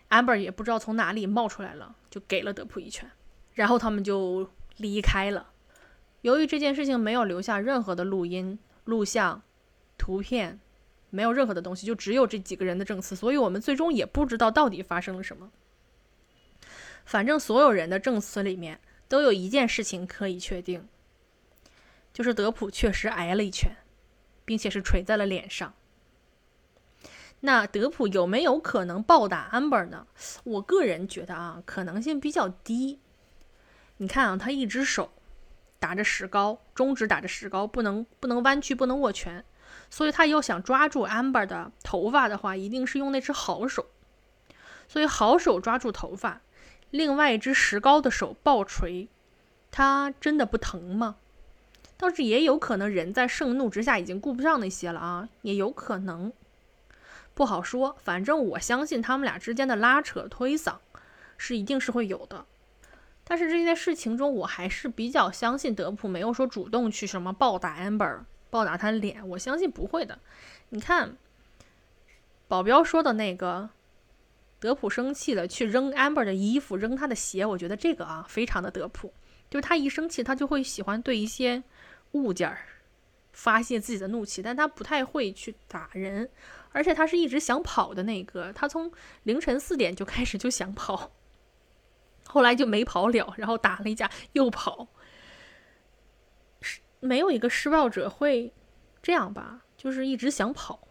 [0.10, 3.10] amber 也不知道从哪里冒出来了，就给了德普一拳，
[3.54, 5.52] 然后他们就离开了。
[6.22, 9.42] 由于这件事情没有留下任何的录音、录像、
[9.98, 10.60] 图片，
[11.10, 15.50] 没有任何的东西，就只有这几个人的证词，所以我们最终也不知道到底发生了什么。
[17.06, 20.88] 反正所有人的证词里面都有一件事情可以确定，
[22.14, 23.72] 就是德普确实挨了一拳，
[24.46, 25.74] 并且是垂在了脸上。
[27.42, 30.06] 那德普有没有可能暴打 Amber 呢？
[30.44, 33.00] 我个人觉得啊，可能性比较低。
[33.98, 35.12] 你看啊，他一只手
[35.80, 39.44] 打着石膏，中指打着石膏，不能不能弯曲，不能握拳，
[39.90, 43.88] 所以他要想抓住 Amber 的头发的话，一定是用那只好手。
[44.88, 46.42] 所以好手抓住头发，
[46.92, 49.08] 另外一只石膏的手暴锤，
[49.72, 51.16] 他真的不疼吗？
[52.02, 56.34] 倒是也有可能，人在盛怒之下已经顾不上那些了啊，也有可能。
[57.36, 60.78] 不好说，反正我相信他们俩之间的拉扯推搡
[61.38, 62.44] 是一定是会有的。
[63.24, 70.18] 但是这件事情中，我还是比较相信德普没有说主动去什么暴打 Amber，暴打他脸，我相信不会的。
[70.70, 71.16] 你看，
[72.48, 73.70] 保镖说的那个，
[74.60, 79.14] 德普生气了去扔 Amber 的衣服，扔他的鞋，我觉得这个啊非常的德普，
[79.52, 81.62] 就是他一生气，他就会喜欢对一些
[82.12, 82.60] 物件儿
[83.34, 86.30] 发泄自己的怒气，但他不太会去打人。
[86.74, 88.92] 而且他是一直想跑的那个，他从
[89.24, 91.12] 凌晨四点就开始就想跑，
[92.28, 94.88] 后来就没跑了，然后打了一架又跑。
[96.62, 98.54] 是没有一个施暴者会
[99.02, 99.64] 这样吧？
[99.76, 100.88] 就是一直想跑。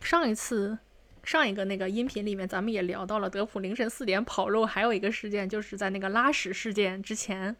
[0.00, 0.78] 上一次
[1.24, 7.56] 上一个那个音频里面，咱们也聊到了德普凌晨四点跑路，还有一个事件就是在那个拉屎事件之前，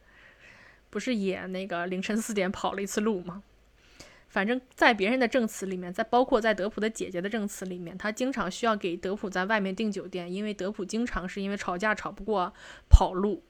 [0.90, 3.42] 不是也那个凌晨四点跑了一次路吗？
[4.28, 12.52] 反正，在别人的证词里面，在包括在德普的姐姐的证词里面，他经常需要给德普在外面订酒店，因为德普经常是因为吵架吵不过
[12.90, 13.42] 跑路。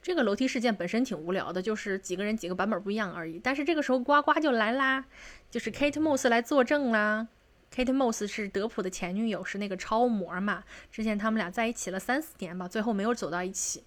[0.00, 3.40] 这个楼梯事件本身挺无聊的，就是几个人几个版本不一样而已。
[3.42, 5.04] 但是这个时候呱呱就来啦，
[5.50, 7.26] 就是 Kate Moss 来作证啦。
[7.74, 10.62] Kate Moss 是德普的前女友，是那个超模嘛。
[10.92, 13.82] 之前他们俩在一起了三四年吧，最后没有走到一起。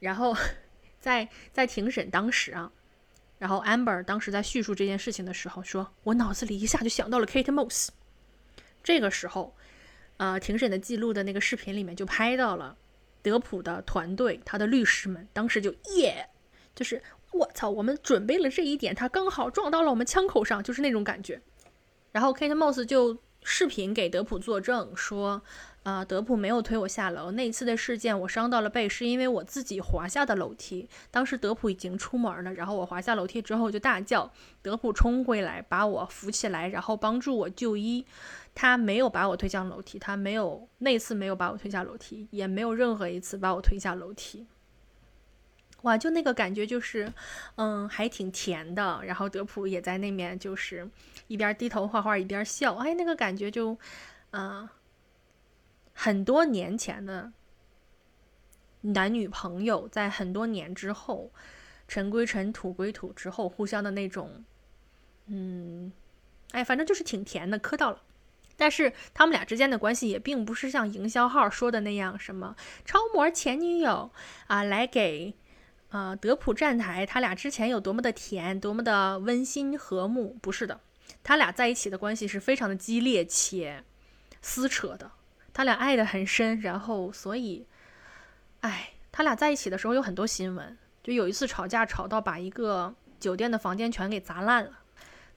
[0.00, 0.36] 然后
[1.06, 2.72] 在在庭审当时啊。
[3.38, 7.90] 然后 Amber 当时在叙述这件事情的时候说：“我脑子里一下就想到了 Kate Moss。”
[8.82, 9.54] 这个时候，
[10.16, 12.76] 呃，庭审的记录的那个视频里面就拍到了
[13.22, 16.28] 德普的团队，他的律师们当时就耶，
[16.74, 21.40] 就是我操，我们准备了这一点，他刚好撞到了我们枪口上，就是那种感觉。
[22.10, 25.40] 然后 Kate Moss 就视频给德普作证说。
[25.86, 27.30] 啊，德普没有推我下楼。
[27.30, 30.88] 那一次的事件，我伤到了背，是因为我自己滑下的楼梯。
[31.12, 34.28] 当时德普已经出门了，然后我滑下楼梯之后就大叫，
[34.62, 38.04] 德普冲回来把我扶起来，然后帮助我就医。
[38.52, 44.44] 他没有把我推下楼梯，他没有那次没有把我推下楼梯，也没有任何一次把我推下楼梯。
[45.82, 47.12] 哇，就那个感觉就是，
[47.54, 49.00] 嗯，还挺甜的。
[49.04, 50.90] 然后德普也在那面，就是
[51.28, 53.78] 一边低头画画一边笑，哎，那个感觉就，
[54.32, 54.68] 啊。
[55.98, 57.32] 很多年前的
[58.82, 61.32] 男女朋友，在很多年之后，
[61.88, 64.44] 尘归尘，土归土之后，互相的那种，
[65.26, 65.90] 嗯，
[66.50, 68.02] 哎，反正就是挺甜的，磕到了。
[68.58, 72.54] 但是他们俩之间的关系也并不是像营销号说的那样，什么
[72.84, 74.10] 超模前女友
[74.46, 75.34] 啊，来给
[75.88, 80.36] 啊，德普站台，他俩之前有多么的甜，多么的温馨和睦？
[80.42, 80.80] 不是的，
[81.24, 83.82] 他俩在一起的关系是非常的激烈且
[84.42, 85.10] 撕扯的，
[85.56, 87.66] 他俩爱的很深，然后所以，
[88.60, 94.70] 哎，他俩在一起的时候有很多新闻，就有一次吵架吵到把一个酒店的房间全给砸烂了。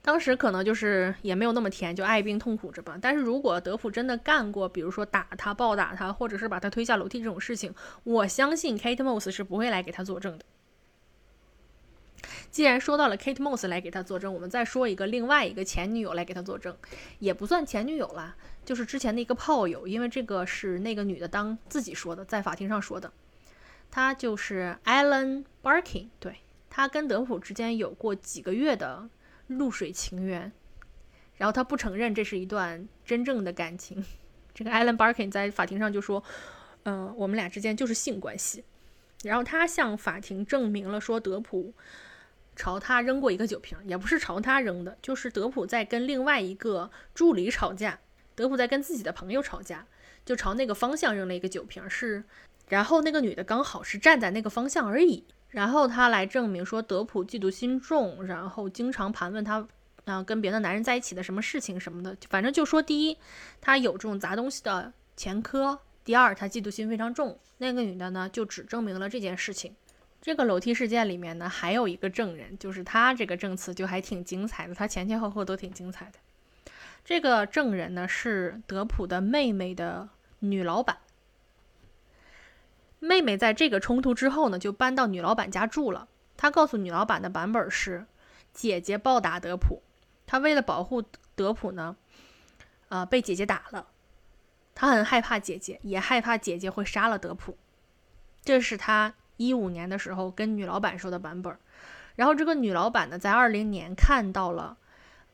[0.01, 2.97] 当时可能就是也没有那么甜，就爱病痛苦着吧。
[3.01, 10.43] 但是如果德普真的干过，比如说打他、暴打他，或者是把他推下楼梯这种事情，我相信 Kate Moss 是不会来给他作证的。
[12.51, 16.75] 既然说到了 Kate Moss 来给他作证，我们再说一个另外一个前女友来给他作证，
[17.19, 23.12] 也不算前女友啦，就是之前的一个炮友，因为这个是那个女的当自己说的，在法庭上说的。
[23.91, 26.38] 她就是 Alan Barkin，对
[26.69, 29.10] 她跟德普之间有过几个月的。
[29.49, 30.51] 露水情缘，
[31.38, 34.05] 然后她不承认这是一段真正的感情。
[34.53, 36.23] 这个 Alan Barkin 在法庭上就说
[36.86, 38.63] ：“嗯，我们俩之间就是性关系。”
[39.25, 41.73] 然后他向法庭证明了说，德普
[42.60, 47.98] 朝他扔过一个酒瓶，也不是朝他扔的，就是德普在跟另外一个助理吵架，
[48.36, 49.86] 德普在跟自己的朋友吵架，
[50.26, 52.22] 就朝那个方向扔了一个酒瓶，是，
[52.67, 55.24] 然后那个女的刚好是站在那个方向而已。
[55.52, 59.65] 然后他来证明说，德普嫉妒心重，然后经常盘问他，
[60.04, 63.17] 啊，跟别的男人在一起的什么事情什么的，反正就说第一，
[63.62, 67.39] 他有这种砸东西的前科；第二，他嫉妒心非常重。
[67.60, 69.74] 那个女的呢，就只证明了这件事情。
[70.21, 76.19] 这个楼梯事件里面呢，还有一个证人，就是他这个证词就还挺精彩的，他前前后后都挺精彩的。
[77.05, 80.97] 这个证人呢，是德普的妹妹的女老板。
[82.99, 86.10] 妹妹在这个冲突之后呢，就搬到女老板家住了。
[86.36, 88.05] 她告诉女老板的版本是：
[88.53, 89.82] 姐姐暴打德普，
[90.27, 91.01] 她为了保护
[91.34, 91.95] 德普呢，
[92.89, 93.88] 呃，被姐姐打了。
[94.75, 97.58] 她很害怕姐姐，也害怕姐姐会杀了德普。
[98.43, 101.58] 这是她一五年的时候跟女老板说的版本。
[102.15, 104.78] 然后这个女老板呢，在二零年看到了《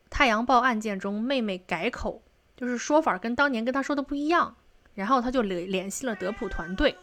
[0.09, 2.21] 太阳报》案件中妹妹改口，
[2.55, 4.55] 就是说法跟当年跟她说的不一样。
[4.93, 6.95] 然后她就联联系了德普团队。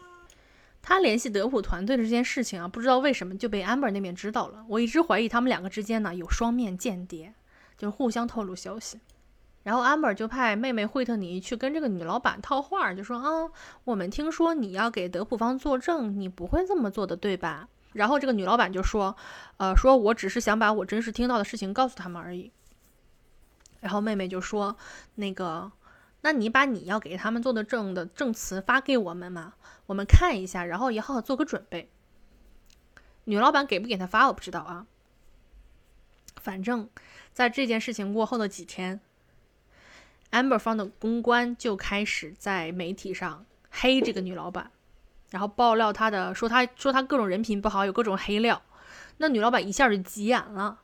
[0.85, 4.65] 他联系德普团队的这件事情啊，不知道为什么就被 Amber 那边知道了。
[4.69, 7.35] 我一直怀疑他们两个之间呢有双面间谍，
[7.79, 8.99] 就是互相透露消息。
[9.62, 13.51] 然后 Amber 就派妹妹惠特尼去跟这个女老板套话，就说啊，
[13.85, 17.68] 我们听说你要给德普方作证，你不会这么做的，对吧？
[17.92, 19.16] 然后这个女老板就说，
[19.59, 22.51] 呃，说我只是想把我真实听到的事情告诉他们而已。
[23.81, 24.77] 然后妹妹就说，
[25.14, 25.72] 那个。
[26.25, 29.55] 那你把你要给他们做的证的证词发给我们嘛，
[29.87, 31.90] 我们看一下，然后也好好做个准备。
[33.25, 34.87] 女老板给不给他发我不知道啊。
[36.37, 36.88] 反正，
[37.33, 39.01] 在这件事情过后的几天
[40.33, 44.73] ，Amber 方的公关就开始在媒体上黑这个女老板，
[45.31, 48.61] 然后爆料她的，说她说她各种人品不好，有各种黑料。
[49.18, 50.81] 那女老板一下就急眼了。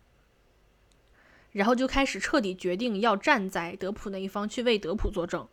[1.53, 5.49] 然后就开始彻底决定要站在德普那一方去为德普作证。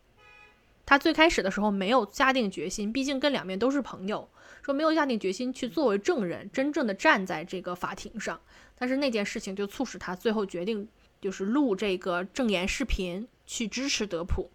[0.85, 4.29] 他最开始的时候没有下定决心，毕竟跟两边都是朋友，
[4.61, 8.39] 说没有下定决心去作为证人，真正的站在这个法庭上。
[8.77, 10.87] 但是那件事情就促使他最后决定，
[11.19, 14.51] 就是录这个证言视频去支持德普。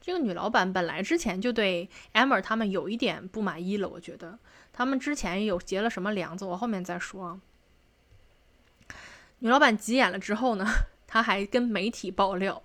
[0.00, 4.38] 这个女老板本来之前就对 Amber 他们有一点不满意了，我觉得
[4.72, 7.40] 他们之前有结了什么梁子，我后面再说。
[9.38, 10.66] 女老板急眼了之后呢，
[11.06, 12.62] 她还跟媒体爆料，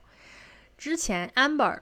[0.78, 1.82] 之前 Amber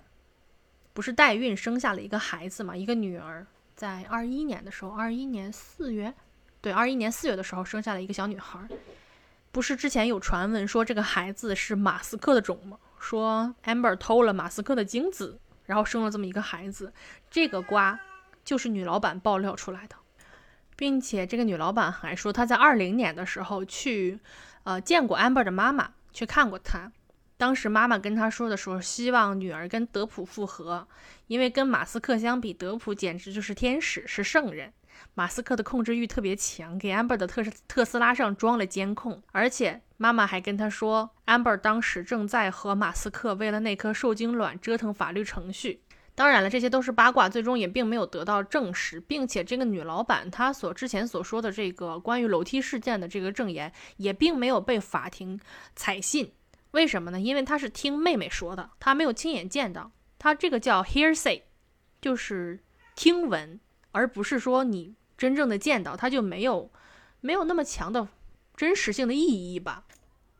[0.93, 6.13] 不是代孕生下了一个孩子嘛，一个女儿，在二一年的时候，二一年四月，
[6.61, 8.59] 对，二一年四月的时候生下了一个小女孩。
[9.51, 12.77] 不是之前有传闻说这个孩子是马斯克的种吗？
[13.05, 16.91] 说 Amber 偷了马斯克的精子，然后生了这么一个孩子，
[17.29, 17.99] 这个瓜
[18.43, 19.95] 就是女老板爆料出来的，
[20.75, 24.19] 并且这个女老板还说她在二零年的时候去。
[24.63, 26.91] 呃，见过 Amber 的妈妈，去看过她。
[27.37, 30.87] 当时妈妈跟她说的时候，希望女儿跟德普复合，
[31.27, 34.73] 因为跟马斯克相比，德普简直就是天使，是圣人。
[35.13, 45.81] 马斯克的控制欲特别强，给 Amber 的特特斯拉上装了监控，而且妈妈还跟他说，Amber 当时正在和马斯克为了那颗受精卵折腾法律程序。
[46.13, 55.37] 当然了，这些都是八卦，最终也并没有得到证实，并且这个女老板她所之前所说的这个关于楼梯事件的这个证言，也并没有被法庭
[55.75, 56.31] 采信。
[56.71, 57.19] 为什么呢？
[57.19, 59.91] 因为她是听妹妹说的，她没有亲眼见到。
[60.17, 61.41] 她这个叫 hearsay，
[62.01, 62.61] 就是
[62.95, 63.59] 听闻，
[63.95, 66.69] 而不是说你真正的见到，它就没有
[67.21, 68.05] 没有那么强的
[68.57, 69.85] 真实性的意义吧。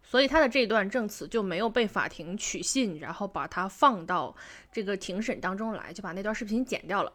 [0.03, 4.35] 所以他的这段证词就没有被法庭取信，然后把它放到
[4.71, 7.11] 这个庭审当中来，就把那段视频剪掉了。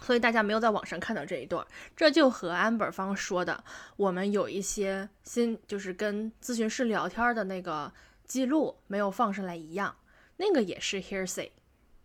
[0.00, 1.66] 所以大家没有在网上看到这一段。
[1.96, 3.64] 这就和 Amber 方说的，
[3.96, 7.92] 我们有一些新就是跟咨询师聊天的那个
[8.24, 9.96] 记录没有放上来一样，
[10.38, 11.50] 那个也是 hearsay，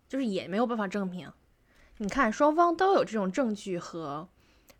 [0.08, 1.32] 就是也没有办法证明。
[2.02, 4.28] 你看，双方都有这种证据和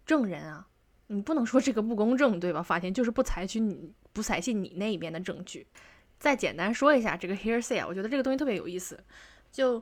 [0.05, 0.67] 证人啊，
[1.07, 2.61] 你不能说这个不公正，对吧？
[2.61, 5.65] 法庭就是不采取你不采信你那一边的证据。
[6.19, 8.99] 再简单说一下这个 hearsay 啊，我觉得这个东西特别有意思。
[9.53, 9.81] 就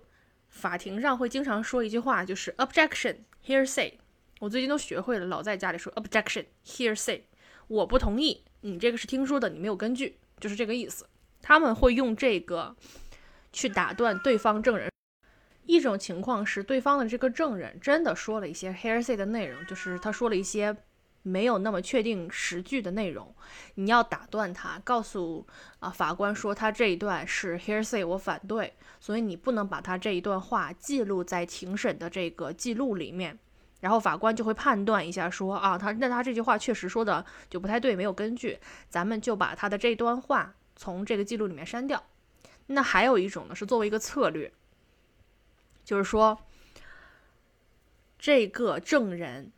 [0.48, 3.16] 法庭上会经常说一句话，就是 objection
[3.46, 3.94] hearsay。
[4.38, 7.22] 我最近都学会了，老在家里说 objection hearsay，
[7.68, 11.08] 我不同意，你这个是听说的，你没有根据，就是这个意思。
[11.40, 12.76] 他们会用这个
[13.50, 14.90] 去打断对方证人。
[15.70, 20.76] 一种情况是，对方的这个证人真的说了一些 hearsay 的内容，就是他说了一些
[21.22, 23.32] 没有那么确定实据的内容，
[23.76, 25.46] 你要打断他，告诉
[25.78, 33.38] 啊法官说他这一段是 hearsay，我反对，所以你不能把他这一段话记录在庭审的这个记录里面，
[33.78, 38.58] 然后法官就会判断一下说啊他那他这句话确实说的就不太对，没有根据，
[38.88, 42.02] 咱们就把他的这段话从这个记录里面删掉。
[42.66, 44.50] 那还有一种呢，是作为一个策略。
[45.90, 46.38] 就是说，
[48.16, 49.50] 这个证人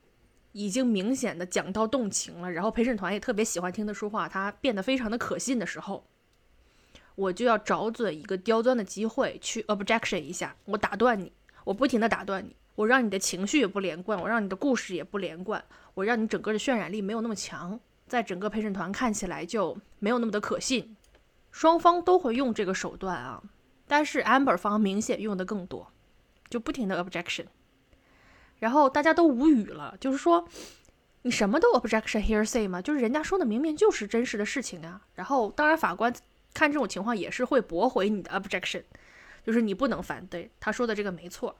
[0.53, 6.07] 已经明显的讲到动情了，然后陪审团也特别喜欢听他说话，他变得非常的可信的时候，
[7.16, 11.30] 我就要找准一个刁钻的机会去 objection 一下，我打断你，
[11.64, 15.62] 我不停的打断你，我让你的情绪也不连贯，我让你的故事也不连贯，
[15.93, 20.97] 我让你整个的渲染力没有那么强，在整个陪审团看起来就没有那么的可信。
[21.51, 23.43] 双方都会用这个手段啊，
[23.87, 25.93] 但是 Amber 方明显用的更多。
[26.53, 27.46] 就不停的 objection，
[28.59, 30.46] 然后大家都无语了，就是说
[31.22, 32.82] 你什么都 objection hearsay 吗？
[32.82, 35.00] 就是人家说的明明就是真实的事情啊。
[35.14, 36.14] 然后当然法官
[36.53, 38.82] 看这种情况也是会驳回你的 objection，
[39.42, 41.57] 就是你不能反对他说的这个没错。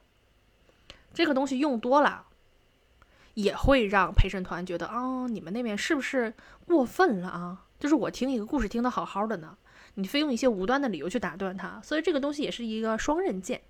[1.11, 2.27] 这个东西用多了，
[3.33, 6.35] 也会让陪审团觉得啊，你们那边是不是
[6.67, 7.65] 过分了啊？
[7.79, 9.57] 就是我听一个故事听得好好的呢，
[9.95, 13.61] 你非用一些无端的理由去打断他，所以这个东西也是一个双刃剑。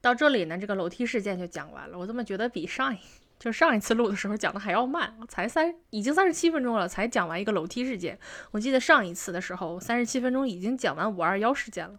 [0.00, 1.98] 到这里呢，这个楼梯事件就讲完了。
[1.98, 2.98] 我怎么觉得比上一
[3.38, 5.14] 就上一次录的时候讲的还要慢？
[5.28, 8.18] 才三，已经三十七分钟了，才讲完一个楼梯事件。
[8.50, 11.98] 我记得上一次的时候，三十七分钟已经讲完五二幺事件了。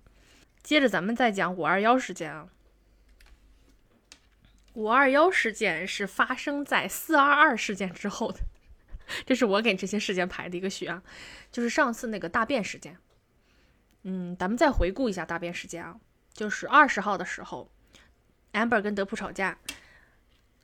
[0.61, 2.47] 接着咱们再讲五二幺事件啊。
[4.73, 8.39] 五二幺事件是发生在四二二事件之后的，
[9.25, 11.01] 这是我给这些事件排的一个序啊。
[11.51, 12.97] 就是上次那个大便事件。
[14.03, 15.99] 嗯，咱们再回顾一下大便事件啊，
[16.33, 17.71] 就是二十号的时候。
[18.53, 19.57] Amber 跟德普吵架，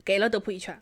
[0.04, 0.80] 给了德普一拳。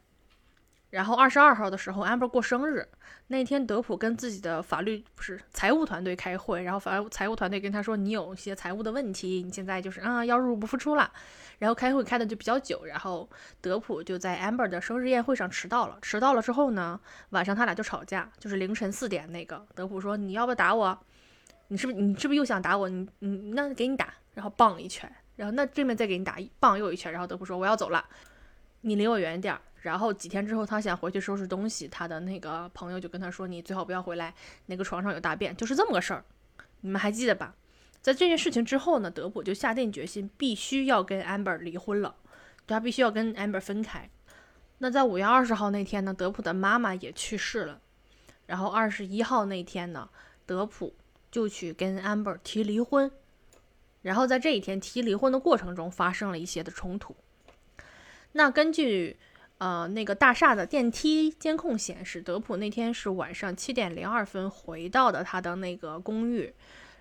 [0.90, 2.88] 然后二十二号的时候，Amber 过生日
[3.26, 11.12] 那天，德普跟自己的法律不是财务团队开会，然后法财务团队跟他说：“你有一些财务的问题，你现在就是啊要入不敷出了。”
[11.58, 13.28] 然后开会开的就比较久，然后
[13.60, 15.98] 德普就在 Amber 的生日宴会上迟到了。
[16.00, 16.98] 迟到了之后呢，
[17.30, 20.98] 晚上他俩就吵架，就是凌晨四点那个德普说：“你要不要打我？
[21.68, 22.88] 你是不是你是不是又想打我？
[22.88, 25.12] 你你那给你打。”然后棒一拳。
[25.36, 28.04] 然后那对面再给你打一棒又一拳，然后德普说我要走了，
[28.80, 29.60] 你离我远点儿。
[29.82, 34.34] 然后几天之后他想回去收拾东西，他的那个朋友就跟他说你最好不要回来，
[34.66, 36.24] 那个床上有大便，就是这么个事儿，
[36.80, 37.54] 你们还记得吧？
[38.00, 42.16] 在这件事情之后呢，德普就下定决心必须要跟 Amber 离婚了，
[42.66, 44.10] 他必须要跟 Amber 分开。
[44.78, 47.80] 那在五月二十号那天呢，德普的妈妈也去世了，
[48.46, 50.08] 然后二十一号那天呢，
[50.46, 50.94] 德普
[51.30, 53.10] 就去跟 Amber 提离婚。
[54.06, 57.16] 然后在这一天提离婚的过程中发生了一些的冲突。
[58.32, 59.16] 那根据
[59.58, 66.54] 呃那个大厦的电梯监控显示，德普那天是晚上七点零二分回到的他的那个公寓，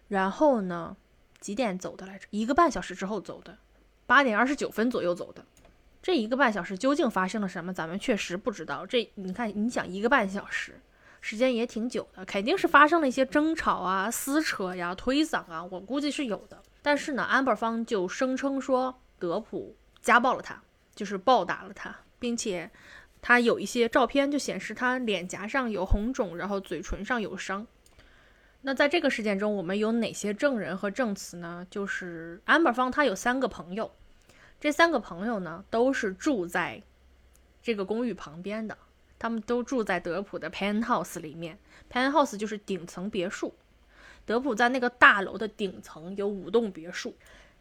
[0.08, 0.98] 然后呢
[1.40, 2.26] 几点走的来着？
[2.32, 3.60] 一个半小时之后走的，
[4.08, 5.46] 八点二十九分左右走的。
[6.02, 7.72] 这一个半小时究竟发生了什么？
[7.72, 8.84] 咱们确实不知道。
[8.84, 10.82] 这你看，你想一个半小时，
[11.22, 16.64] 时间也挺久的，肯定是发生了一些争吵啊、撕扯呀、推搡啊，我估计是有的。
[16.86, 20.62] 但是呢，amber 方就声称说德普家暴了他，
[20.94, 22.70] 就是暴打了他，并且
[23.24, 27.66] 他有一些照片就显示他脸颊上有红肿，然后嘴唇上有伤。
[28.62, 31.66] 那在这个事件中，我们有哪些证人和证词呢？
[31.72, 33.92] 就是 amber 方他有三个朋友，
[34.60, 36.84] 这三个朋友呢都是住在
[37.64, 38.78] 这个公寓旁边的，
[39.18, 41.58] 他们都住在德普的 penthouse 里面
[41.92, 43.56] ，penthouse 就是顶层别墅。
[44.26, 47.16] 德普在那个大楼的顶层有五栋别墅，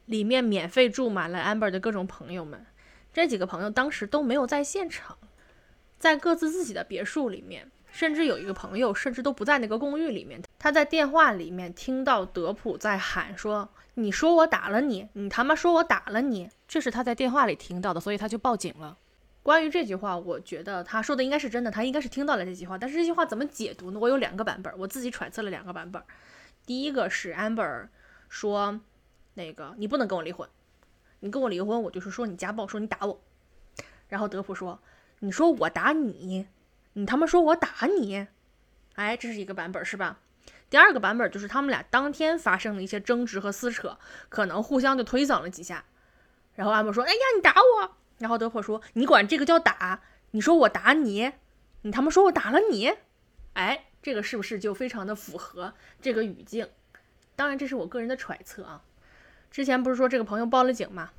[0.07, 2.65] 里面免费住满了 Amber 的各种朋友们。
[3.13, 5.17] 这几个朋友当时都没有在现场，
[5.99, 10.43] 在各自自己的别墅里面，甚至有一个朋友甚至都不在那个公寓里面。
[10.59, 18.97] 他在电话里面听到德普在喊说：“你说我打了你，你他妈说我打了你。”这是他在电话里听到的，所以他就报警了。
[19.43, 22.79] 关于这句话，我觉得他说的应该是真的，他应该是听到了这句话。
[22.79, 24.01] 但是这句话怎么解读呢？
[24.01, 26.03] 我有两个版本，我自己揣测了两个版本。
[26.67, 27.89] 第一个是 Amber
[28.29, 28.81] 说，
[29.35, 30.49] 那个你不能跟我离婚，
[31.21, 33.21] 你跟我离婚，我就是说你家暴，说你打我。
[34.09, 34.81] 然后德普说，
[35.19, 36.47] 你说我打你，
[36.95, 38.27] 你他妈说我打你，
[38.95, 40.21] 哎，这是一个版本是吧？
[40.71, 43.99] 第二个版本就是他们俩当天发生了一些争执和撕扯，
[44.29, 45.85] 可能互相就推搡了几下。
[46.55, 47.97] 然后 Amber 说，哎呀，你打我。
[48.19, 50.01] 然后德普说，你管这个叫打？
[50.31, 51.33] 你说我打你，
[51.83, 52.93] 你他妈说我打了你，
[53.53, 53.87] 哎。
[54.05, 56.69] 这个是不是就非常的符合这个语境？
[57.35, 58.85] 当然，这是我个人的揣测啊。
[59.51, 61.13] 之前不是说这个朋友报了警吗？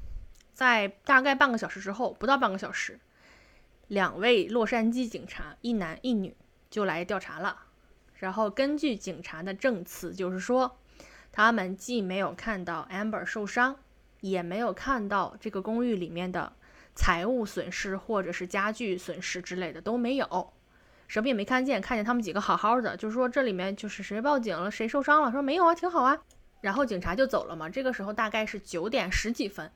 [0.53, 2.99] 在大概半个小时之后，不到半个小时，
[3.87, 6.37] 两位洛杉矶警察，一男一女
[6.69, 7.63] 就来调查了。
[8.13, 10.77] 然后根据警察的证词，就是说
[11.31, 13.79] 他们既没有看到 Amber 受伤，
[14.21, 16.53] 也没有看到这个公寓里面的
[16.93, 20.53] 财物损失或者是家具损失之类的都没有。
[21.07, 26.17] 什么也没看见，看见他们几个好好的，就是说这里面就是谁报警了，谁受伤了，说没有啊，挺好啊。
[26.61, 27.69] 然后警察就走了嘛。
[27.69, 29.71] 这个时候大概是九点十几分，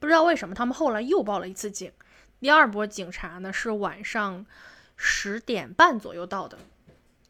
[0.00, 1.92] 不知道为什么他们后来又报了一次警。
[2.40, 4.44] 第二波警察呢是晚上
[4.96, 6.58] 十点半左右到的，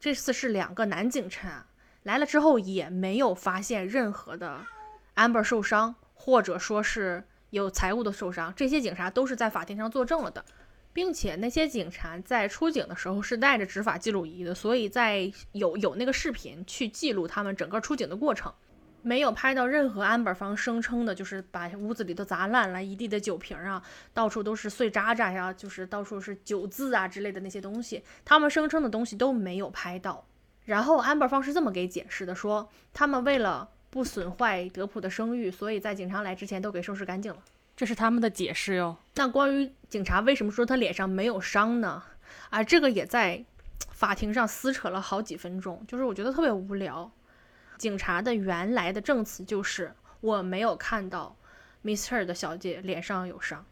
[0.00, 1.66] 这次是两个男警察
[2.04, 4.58] 来了之后也没有发现任何的
[5.14, 8.52] Amber 受伤，或者说是有财物的受伤。
[8.56, 10.42] 这些警察都是在法庭上作证了的。
[10.92, 18.52] 并且那些警察在出警的时候是带着执法记录仪的，所以在有有那个视频去记录他们整个出警的过程，
[19.00, 23.82] 没有拍到任何安保方声称的，就是把屋子里都砸烂了，一地的酒瓶啊，
[24.12, 30.26] 到处都是碎渣渣呀，就是到处是酒渍啊之类的那些东西，他们声称的东西都没有拍到。
[30.64, 37.42] 然后安保方是这么给解释的，说他们为了不损坏德普的声誉，所以在警察来之前都给收拾干净了。
[37.82, 38.96] 这是他们的解释哟。
[39.16, 42.00] 那关于警察为什么说他脸上没有伤呢？
[42.50, 43.44] 啊，这个也在
[43.90, 47.10] 法庭上撕扯了好几分钟，就是我觉得特别无聊。
[47.78, 51.34] 警察的原来的证词就是我没有看到
[51.82, 53.66] Mister 的小姐脸上有伤，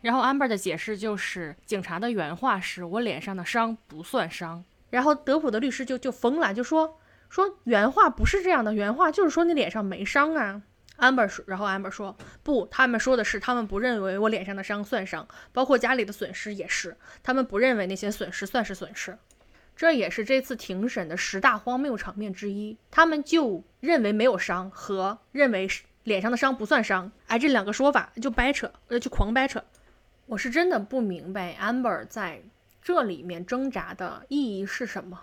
[0.00, 10.62] 然后 Amber 的解释就是警察的原话是我脸上的伤不算伤，然后德普的律师就就疯了，就说说原话不是这样的，原话就是说你脸上没伤啊。
[10.98, 19.18] Amber 说，然后 Amber 说不，他们说的是他们不认为我脸上的伤算伤，包括家里的损失也是，他们不认为那些损失算是损失。
[19.76, 22.78] 这也是这次庭审的十大荒谬场面之一。
[22.90, 25.68] 他们就认为没有伤和认为
[26.04, 29.62] 脸上的伤不算伤，哎，这两个说法就掰扯，呃，就狂掰扯。
[30.24, 32.40] 我是真的不明白 Amber 在
[32.80, 35.20] 这里面挣扎的意义是什么，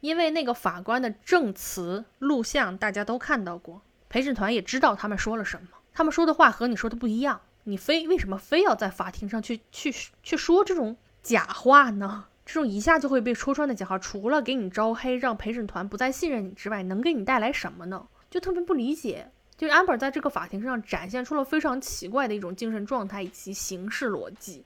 [0.00, 3.82] 因为那个法官的证词录像大家都看到过。
[4.08, 12.26] 陪审团也知道他们说了什么，他们说的话和你说的不一样，你非为什么非要在法庭上去去去说这种假话呢？
[12.44, 18.06] 这种一下就会被戳穿的假话，除了给你招黑，让陪审团不再信任你之外，能给你带来什么呢？
[18.30, 19.30] 就特别不理解。
[19.56, 24.64] 就 Amber 在这个法庭上展现出了非常奇怪的一种精神状态以及行事逻辑，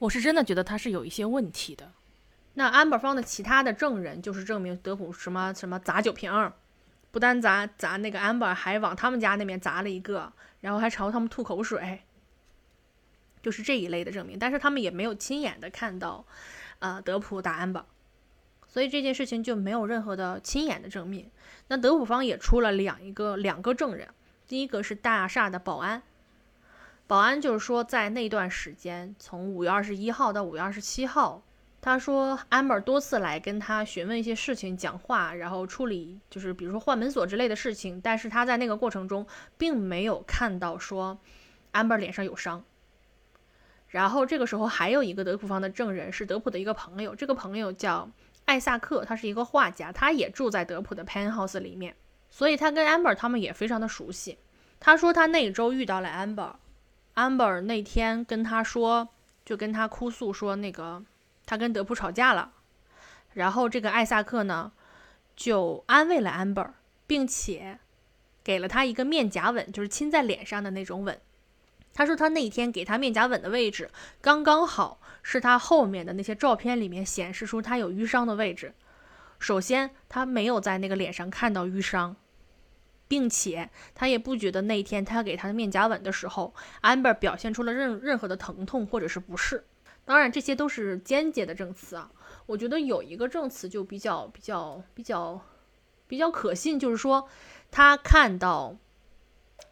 [0.00, 1.92] 我是真的觉得他是有一些问题的。
[2.54, 6.52] 那 Amber 方的其他的证人就是证明德普什么什么砸酒瓶。
[7.12, 10.32] 不但砸砸那个 Amber，还往他们家那边砸了一个，
[10.62, 12.00] 然后还朝他们吐口水，
[13.42, 14.38] 就是这一类的证明。
[14.38, 16.24] 但是他们也没有亲眼的看到，
[16.78, 17.84] 呃，德普打 Amber，
[18.66, 21.30] 所以这件事情就没有任何的亲眼的证明。
[21.68, 24.08] 那德普方也出了两一个两个证人，
[24.48, 26.02] 第一个是大厦的保安，
[27.06, 31.42] 保安就是说在那段时间，从五月二十一号到五月二十七号。
[31.84, 39.26] 他说，amber 多次来跟他询问一些事情、讲话，然后处理就是比如说换门锁之类的事情，但是他在那个过程中
[39.58, 41.18] 并没有看到说
[41.72, 42.62] amber 脸上有伤。
[43.88, 48.08] 然后这个时候还有一个德普方的证人是德普的一个朋友，这个朋友叫
[48.44, 51.96] 艾萨克，他是一个画家，他也住在德普的 penthouse 里面，
[52.30, 54.38] 所以他跟 amber 他们也非常的熟悉。
[54.78, 59.08] 他说他那周遇到了 amber，amber 那天跟他说，
[59.44, 61.02] 就跟他哭诉说那个。
[61.46, 62.52] 他跟德普吵架了，
[63.34, 64.72] 然后这个艾萨克呢，
[65.34, 66.70] 就安慰了 amber，
[67.06, 67.78] 并且
[68.44, 71.20] 给了他一个面颊吻，就是亲在脸上的那种吻。
[71.94, 73.90] 他说他那天给他面颊吻的位置，
[74.20, 78.72] 刚刚好是他后面的那些照片里面显示出他有淤伤的位置。
[79.38, 82.16] 首先，他没有在那个脸上看到淤伤，
[83.08, 89.64] 并且他也不觉得那天他给他的面颊吻的时候，amber 表现出了任任何的疼痛或者是不适。
[90.04, 92.10] 当然，这些都是间接的证词啊。
[92.46, 95.40] 我觉得有一个证词就比较比较比较
[96.06, 97.28] 比较可信，就是说
[97.70, 98.76] 他看到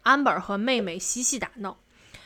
[0.03, 1.77] amber 和妹妹嬉戏打闹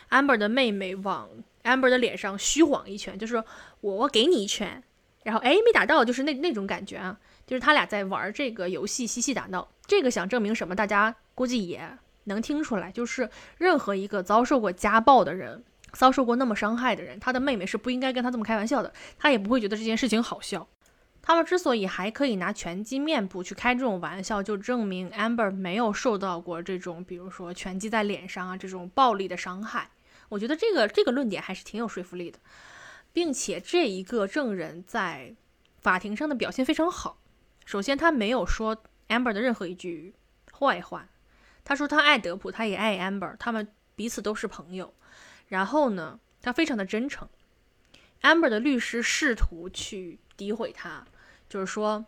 [0.10, 1.30] ，amber 的妹妹往
[1.66, 3.44] Amber 的脸上虚晃一拳，就是
[3.82, 4.84] 我我给你一拳，
[5.24, 9.68] 然后哎没打到，就是那那种感觉啊，就是他俩在玩这个游戏嬉戏打闹。
[9.88, 10.76] 这个想证明什么？
[10.76, 13.28] 大家估计也能听出来，就是
[13.58, 15.64] 任何一个遭受过家暴的人，
[15.96, 20.68] 遭受过那么伤害的人，他的妹妹是不应该跟他这么开玩笑的，他也不会觉得这件事情好笑。
[21.22, 29.90] 他们之所以还可以拿拳击面部去开这种玩笑，就证明 Amber 没有受到过这种，比如说拳击在脸上啊这种暴力的伤害。
[30.30, 32.38] 我觉得这个这个论点还是挺有说服力的，
[33.12, 35.34] 并且这一个证人在
[35.80, 37.18] 法庭上的表现非常好。
[37.66, 38.78] 首先，他没有说
[39.08, 40.14] Amber 的任何一句
[40.52, 41.10] 坏话，
[41.64, 44.94] 他说他爱德普，他也爱 Amber，他们彼此都是朋友。
[45.48, 47.28] 然后呢，他非常的真诚。
[48.22, 51.06] Amber 的律师试图去诋毁他。
[51.48, 52.04] 就是说，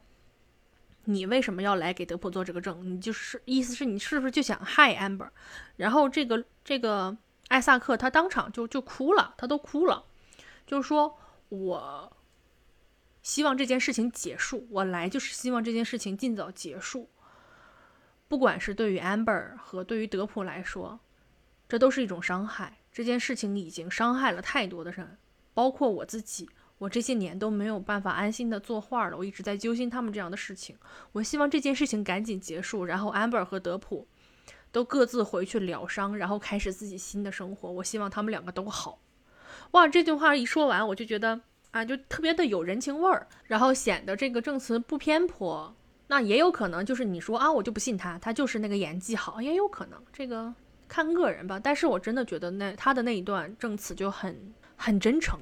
[1.06, 2.84] 你为什么要来给德普做这个证？
[2.84, 5.30] 你就是意思是你是不是就想害 Amber？
[5.76, 7.16] 然后这个这个
[7.50, 10.06] 艾萨克他当场就就哭了，他都哭了，
[10.66, 11.18] 就是说
[11.50, 12.18] 我
[13.22, 17.10] 希望这件事情结束，我来就是希望这件事情尽早结束。
[18.28, 21.00] 不管是对于 Amber 和对于德普来说，
[21.70, 22.80] 这都是一种伤害。
[22.98, 25.20] 这件事情已经伤害了太多的人，
[25.54, 26.50] 包括我自己。
[26.80, 30.76] 我这些年都没有办法安心的作画了，我一直在揪心他们这样的事情。
[31.12, 34.08] 我希望这件事情赶紧结束，然后 Amber 和德普
[34.72, 37.72] 都各自回去疗伤，然后开始自己新的生活。
[37.72, 38.98] 我希望他们两个都好。
[39.74, 41.40] 哇，这句话一说完，我就觉得
[41.70, 45.72] 啊，就特别的有人情味儿，然后显得这个证词不偏颇。
[46.08, 50.52] 那也有可能就是你说啊，我就不信他，他就是那个演技好，也有可能这个
[50.88, 51.60] 看个人吧。
[51.62, 55.40] 但是我真的觉得那他的那一段证词就很很真诚。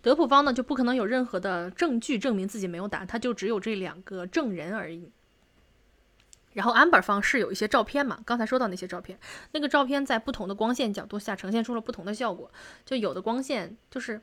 [0.00, 5.10] 德普方呢就不可能有任何的证据证明自己没有打，他就只有这两个证人而已。
[6.52, 9.18] 然后 Amber 方是有一些照片嘛，刚才说到那些照片，
[9.52, 12.50] 那个照片在不同的光线角度下呈现出了不同的效果，
[12.84, 14.20] 就有的光线就是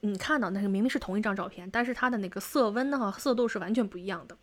[0.00, 4.36] 你看到那个明明是同一张照片，但是它的那个色温呢色度是完全不一样的。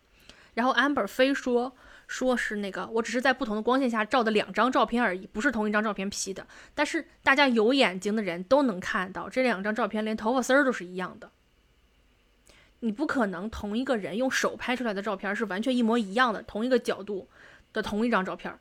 [0.54, 1.74] 然后 Amber 非说。
[2.12, 6.46] 说是那个，我只是在不同的光线下照的两张照片而已，不是同一张照片 P 的。
[6.74, 11.30] 但是大家有眼睛的人都能看到，这两张照片连头发丝儿都是一样的。
[12.80, 17.28] 你不可能同一个人用手拍出来的照片是完全一模一样的，同一个角度
[17.72, 18.54] 的同一张照片，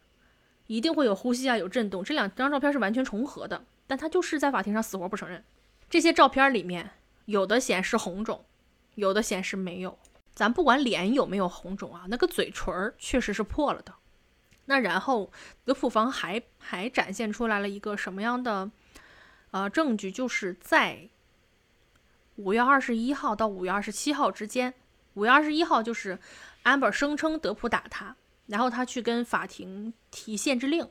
[0.67, 2.01] 一定会有呼吸啊，有震动。
[2.01, 5.43] 这两张照片是完全重合的，但他就是在法庭上死活不承认。
[5.89, 6.91] 这些照片里面
[7.25, 8.45] 有的显示红肿，
[8.95, 9.99] 有的显示没有。
[10.33, 13.93] 咱不管脸有没有红肿啊，那个嘴唇儿确实是破了的。
[14.65, 15.31] 那然后
[15.65, 18.71] 德普方还还展现出来了一个什么样的
[19.51, 20.11] 呃证据？
[20.11, 21.09] 就是在
[22.35, 24.73] 五月二十一号到五月二十七号之间，
[25.15, 26.17] 五月二十一号就是
[26.63, 28.15] Amber 声称德普打他，
[28.47, 30.87] 然后他去跟法庭提限制令，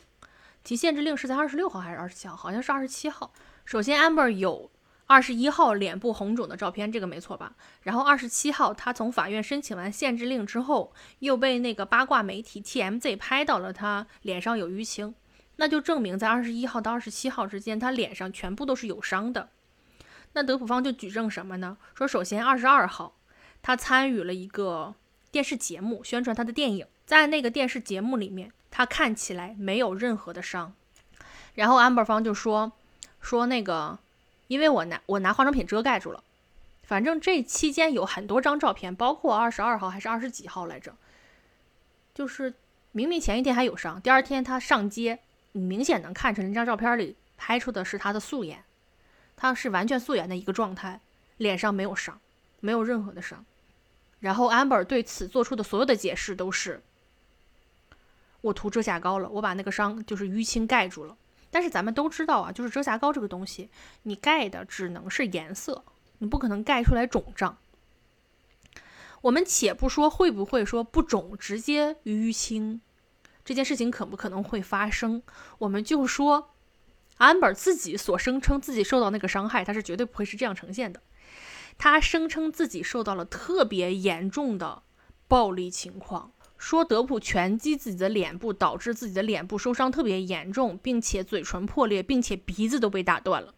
[0.63, 2.37] 提限制令是在二十六号还是二十七号？
[2.37, 3.33] 好像是二十七号。
[3.65, 4.71] 首先，Amber 有。
[5.11, 7.55] 二十一号脸部红肿的照片，这个没错吧？
[7.83, 15.13] 然后二十七号，他从法院申请完限制令之后，又被那个八卦媒体 TMZ 拍到了他脸上有淤青，
[15.57, 19.49] 那就证明在二十一号到二十七号之间，他脸上全部都是有伤的。
[20.35, 21.77] 那德普方就举证什么呢？
[21.93, 23.17] 说首先二十二号，
[23.63, 24.95] 他参与了一个
[25.33, 30.73] 电视节目，宣传他的电影，在那个电视节目里面，他看起来没有任何的伤。
[31.55, 32.71] 然后 Amber 方就说
[33.21, 33.99] 说那个。
[34.51, 36.25] 因为我拿我拿化妆品遮盖住了，
[36.83, 40.97] 反正这期间有很多张照片，包括二十二号还是二十几号来着，
[42.13, 42.53] 就是
[42.91, 45.21] 明明前一天还有伤，第二天他上街，
[45.53, 48.65] 你明显能看出那张照片里拍出的是他的素颜，
[49.37, 51.01] 他是完全素颜的一个状态，
[51.37, 52.21] 脸上没有伤，
[52.59, 53.45] 没有任何的伤。
[54.19, 56.83] 然后 Amber 对此做出的所有的解释都是，
[58.41, 61.17] 我涂遮瑕膏了，我把那个伤就是淤青盖住了。
[61.51, 63.71] 但是咱们都知道啊，就是遮瑕膏这个东西，
[64.05, 65.85] 你盖的只能是颜色，
[66.19, 67.59] 你不可能盖出来肿胀。
[69.23, 72.81] 我们且不说会不会说不肿直接淤青，
[73.45, 75.23] 这件事情可不可能会发生？
[75.59, 76.55] 我们就说
[77.19, 81.03] ，amber 自己所声称自己受到那个伤害，他是绝对不会是这样呈现的。
[81.77, 84.83] 他声称自己受到了特别严重的
[85.29, 86.33] 暴力情况。
[86.61, 93.55] 说德普拳击自己的脸部，导致自己的脸部受伤特别严重，并且嘴唇破裂，并且鼻子都被打断了。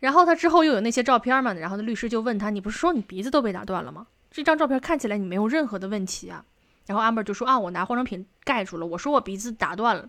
[0.00, 1.52] 然后他之后又有那些照片嘛？
[1.52, 4.08] 然后那律师就问他：“你不是说你鼻子都被打断了吗？
[4.32, 6.44] 这张照片看起来你没有任何的问题啊。”
[6.86, 8.84] 然后 Amber 就说：“啊，我拿化妆品盖住了。
[8.84, 10.08] 我说我鼻子打断了，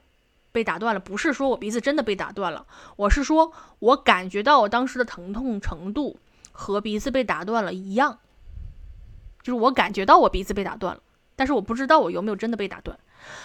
[0.51, 2.65] 被打断了，不是说我鼻子真的被打断了，
[2.95, 6.17] 我是说我感觉到我当时的疼痛程度
[6.51, 8.17] 和鼻子被打断了一样，
[9.43, 11.03] 就是我感觉到我鼻子被打断了。”
[11.39, 12.99] 但是我不知道我有没有真的被打断，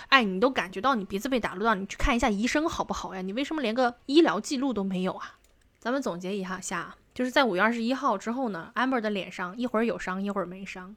[0.09, 3.23] 哎，你都感觉到你鼻子被打断，你去看一下医生好不好呀？
[3.23, 5.39] 你为什么连个医疗记录都没有啊？
[5.79, 10.97] 咱们总结一下下，就是在五月二十一号之后呢，amber 的脸上一会儿有伤，一会儿没伤，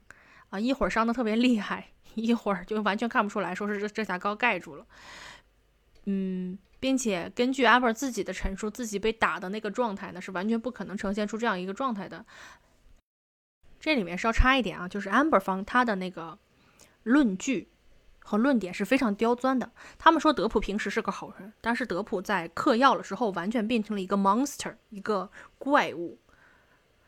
[0.50, 1.86] 啊，一会儿伤的特别厉害，
[2.16, 4.84] 一会儿就完全看不出来，说是这遮瑕膏盖住了。
[6.06, 12.24] 嗯，并且根据 amber 自己的陈述，自己被打的那个状态呢，是完全不可能呈现出这样一个状态的。
[13.78, 16.36] 这里面稍插一点啊，就是 amber 方他的那个
[17.02, 17.68] 论据。
[18.20, 19.72] 和论点是非常刁钻的。
[19.96, 26.18] 他们说德普平时是个好人，但是德普在嗑药了之后，完全变成了一个 monster，一个怪物。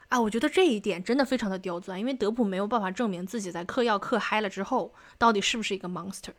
[0.08, 6.32] 啊，我觉得这一点真的非常的刁钻，因为德普没有办法证明自己在嗑药嗑嗨了之后到底是不是一个 monster。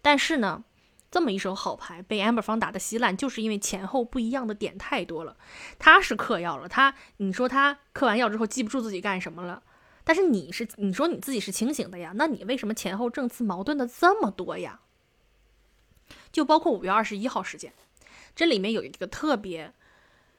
[0.00, 0.62] 但是呢，
[1.10, 5.36] 这么一手好牌被 amber 方打的稀烂，就是因为前后不一样的点太多了。
[5.80, 9.64] 他是嗑药了，他你说他嗑完药之后记不住自己干什么了？
[10.04, 12.12] 但是你是你说你自己是清醒的呀？
[12.14, 14.80] 那你为什么前后证词矛盾的这么多呀？
[16.30, 17.72] 就包括五月二十一号事件，
[18.36, 19.72] 这里面有一个特别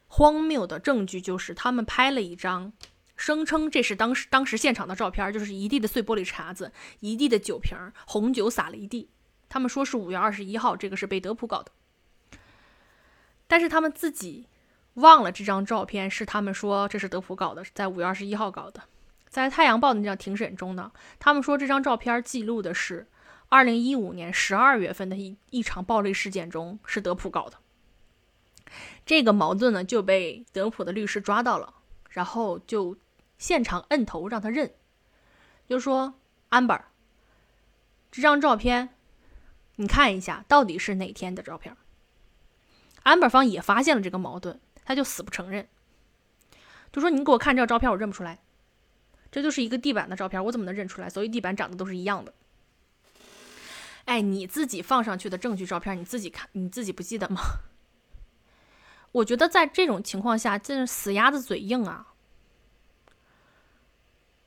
[0.08, 2.72] 荒谬的证据，就是他们拍了一张，
[3.16, 9.10] 声称这是当时当时现场的照片，就是一地的碎玻璃碴子，一地的酒瓶，红酒洒了一地。
[9.50, 11.72] 他们说是五月二十一号，这个是被德普搞的，
[13.48, 14.46] 但是他们自己
[14.96, 18.84] 忘了这张照片是他们说这是德普搞的，在五月二十一号搞的。
[19.36, 23.06] 在《太阳报》的那场庭审中呢，他们说这张照片记录的是
[23.50, 27.58] 2015年12月份的一一场暴力事件中是德普搞的。
[29.06, 31.74] 这个矛盾呢就被德普的律师抓到了，
[32.10, 32.96] 然后就
[33.38, 34.74] 现场摁头让他认，
[35.68, 36.14] 就说
[36.52, 36.84] ：“amber，
[38.14, 38.96] 这张照片
[39.76, 41.76] 你看一下，到底是哪天的照片
[43.04, 45.68] ？”amber 方也发现了这个矛盾，他就死不承认，
[46.94, 48.40] 就说：“你给我看这张照片，我认不出来。”
[49.36, 51.10] 这就是一个地板的照片，我怎么能认出来？
[51.10, 52.34] 所以地板长得都是一样的。
[54.06, 57.42] 哎，你自己放上去的证据照片，你自己看，你自己不记得吗？
[59.12, 62.14] 我觉得在这种情况下，真是死鸭子嘴硬啊！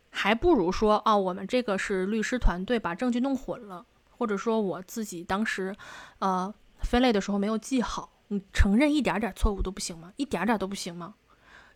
[0.09, 5.77] 还不如说啊，我们这个是律师团队把证据弄混了，或者说我自己当时
[6.21, 8.11] 呃分类的时候没有记好。
[8.29, 10.15] 你承认一点点错误都不行吗？
[10.17, 11.15] 一点点都不行吗？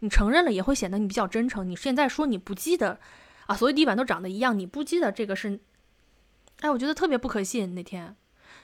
[0.02, 1.68] 你承认了也会显得你比较真诚。
[1.68, 2.98] 你现在说你不记得
[3.46, 5.60] 啊，所有地板都长得一样，你不记得这个是，
[6.60, 7.76] 哎，我觉得特别不可信。
[7.76, 8.16] 那天，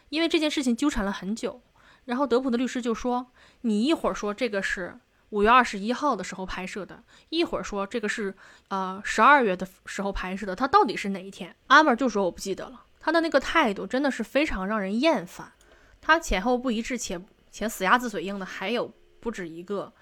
[0.08, 1.62] 因为这件事情纠缠了很久，
[2.06, 3.30] 然后德普的律师就说，
[3.60, 8.34] 你一会儿说这个是五月二十一号的时候拍摄的，一会儿说这个是
[8.66, 11.54] 呃十二月的时候拍摄的，他到底是哪一天？
[11.68, 12.84] 阿门就说我不记得了。
[12.98, 15.52] 他的那个态度真的是非常让人厌烦，
[16.00, 17.20] 他前后不一致且
[17.52, 19.92] 且死鸭子嘴硬的还有不止一个。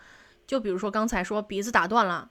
[0.46, 2.30] 就比如说刚才说鼻子打断了，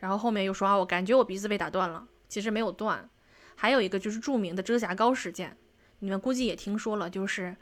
[0.00, 3.08] 然后后面又说啊，我感觉我鼻子被打断了，其实没有断。
[3.54, 5.56] 还有一个就是著名的遮瑕膏事件，
[5.98, 7.56] 你们估计也听说了，就是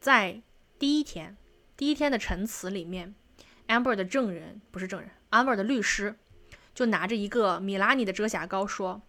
[0.00, 0.40] 在
[0.78, 1.36] 第一天
[1.76, 3.14] 第一天的陈词里面
[3.66, 6.16] ，amber 的证人不是证人，amber 的律师
[6.72, 9.02] 就拿着一个米拉尼的遮瑕膏说，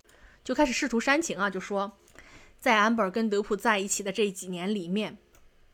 [0.43, 1.98] 就开始试图煽情啊，就说
[2.60, 5.18] 在 amber 跟德普在一起的这几年里面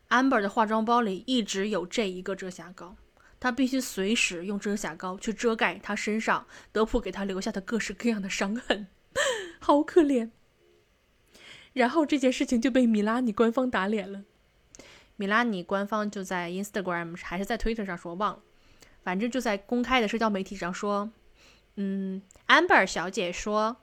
[0.09, 2.97] ，amber 的化妆包里一直有这一个遮瑕膏。
[3.41, 8.87] 他必须随时用遮瑕膏去遮盖他身上德普给他留下的各式各样的伤痕，
[9.59, 10.29] 好可怜。
[11.73, 14.23] 然后这件事情就被米拉尼官方打脸了。
[15.15, 18.43] 米拉尼官方就在 Instagram 还是在 Twitter 上说忘了，
[19.03, 21.09] 反正就在公开的社交媒体上说，
[21.77, 23.77] 嗯，Amber 小姐说，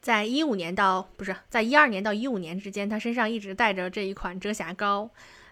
[0.00, 5.10] 在一五年到不是在一二年到一五年之间，她身上一直带着这一款遮瑕膏。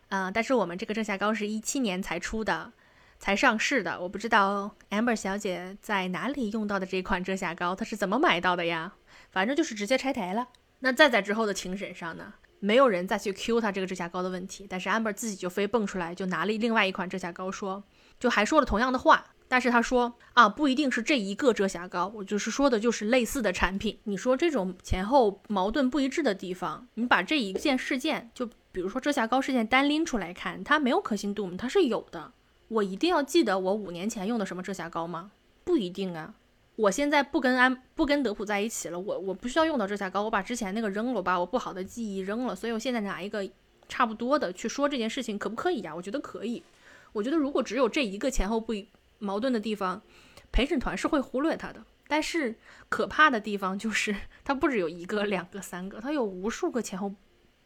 [0.09, 2.73] 嗯，但是我们这个遮瑕膏是一七年才出的，
[3.19, 4.01] 才上市的。
[4.01, 8.93] 我不知道 Amber 小姐在哪里用到的这款遮瑕膏，她是怎么买到的呀？
[9.31, 10.49] 反正就是直接拆台了。
[10.81, 17.83] 那再在之后的庭审上呢，没有人再去 Q 她这个遮瑕膏的问题，但是 Amber 自己就非蹦出来，就拿了另外一款遮瑕膏说，
[18.21, 19.25] 就还说了同样的话。
[19.49, 23.99] 但是他说啊，不一定是这一个遮瑕膏，我就是说的就是类似的产品。
[24.05, 28.49] 你说这种前后矛盾不一致的地方，你把这一件事件就。
[28.75, 31.55] 比如说遮瑕膏事件单拎出来看，它没有可信度吗？
[31.57, 32.33] 它是有的。
[32.67, 35.31] 我一定要记得我五年前用的什么遮瑕膏吗？
[35.63, 36.35] 不一定啊。
[36.75, 42.57] 我现在不跟安不跟德普在一起了，我我不需要用到遮瑕膏，我把之前那个扔了，我把我不好的记忆扔了。
[42.57, 43.49] 所以我现在拿一个
[43.89, 45.95] 差不多的去说这件事情，可不可以呀？
[45.95, 46.65] 我觉得可以。
[47.13, 48.75] 我觉得如果只有这一个前后不
[49.21, 50.03] 矛盾的地方，
[50.51, 51.85] 陪审团是会忽略它的。
[52.09, 52.57] 但是
[52.89, 57.15] 可怕的地方就是它不止有一个、两个、三个，它有无数个前后。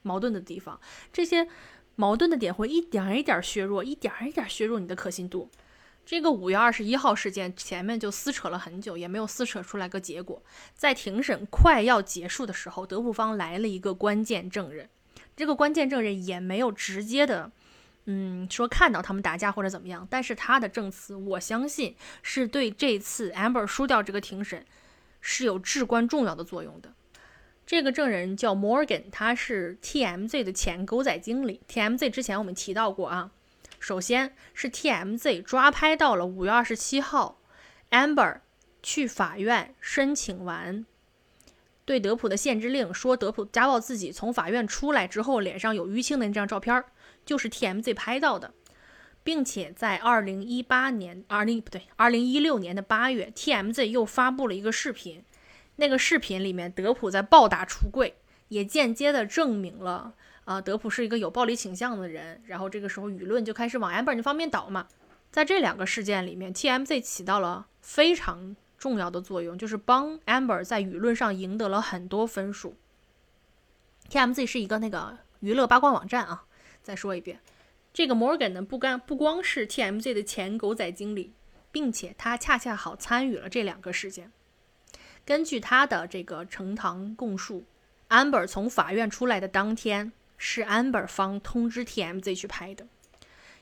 [0.02, 0.80] 矛盾的地方，
[1.12, 1.48] 这些
[1.96, 5.50] 矛盾的点会一点一点削弱，一点一点削弱你的可信度。
[6.06, 10.42] 这个五月二十一号事件前面就撕扯了很久，也没有撕扯出来个结果。
[10.74, 14.88] 在庭审快要结束的时候，德普方来了一个关键证人，
[15.36, 17.52] 这个关键证人也没有直接的，
[18.06, 24.64] 嗯，说看到他们打架或者怎么样，但是他的证词，我相信是对这次 Amber 输掉这个庭审
[25.20, 26.94] 是有至关重要的作用的。
[27.68, 31.60] 这个证人叫 Morgan，他是 TMZ 的前狗仔经理。
[31.68, 33.30] TMZ 之前我们提到过啊，
[33.78, 37.42] 首先是 TMZ 抓拍到了五月二十七号
[37.90, 38.38] Amber
[38.82, 40.86] 去法院申请完
[41.84, 46.82] 对德普的限制令，说德普家暴自己，从法院出来之后脸上有淤青的那张照片。
[47.26, 48.54] 就是 TMZ 拍到的，
[49.22, 55.22] 并且在二零一八年，二零不对，二零一六年的八月，TMZ 又发布了一个视频，
[55.80, 58.16] 那个视频里面德普在暴打橱柜，
[58.48, 60.12] 也间接的证明了
[60.44, 62.42] 啊，德普是一个有暴力倾向的人。
[62.46, 64.88] 然后这个时候舆论就开始往 Amber 那方面倒嘛。
[65.30, 72.74] 在这两个事件里面，TMZ 起到了非常重要的作用，就是帮 Amber 在舆论上赢得了很多分数。
[74.10, 76.44] TMZ 是一个那个娱乐八卦网站啊。
[76.82, 77.40] 再说一遍，
[77.92, 81.34] 这个 Morgan 呢，不干不光是 TMZ 的前狗仔经理，
[81.70, 84.32] 并且他恰恰好参与了这两个事件。
[85.28, 87.62] 根据他的这个呈堂供述
[88.08, 92.86] ，Amber 从法院出来的当天是 Amber 方通知 TMZ 去拍的，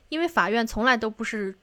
[0.07, 1.57] 因为法院从来都不是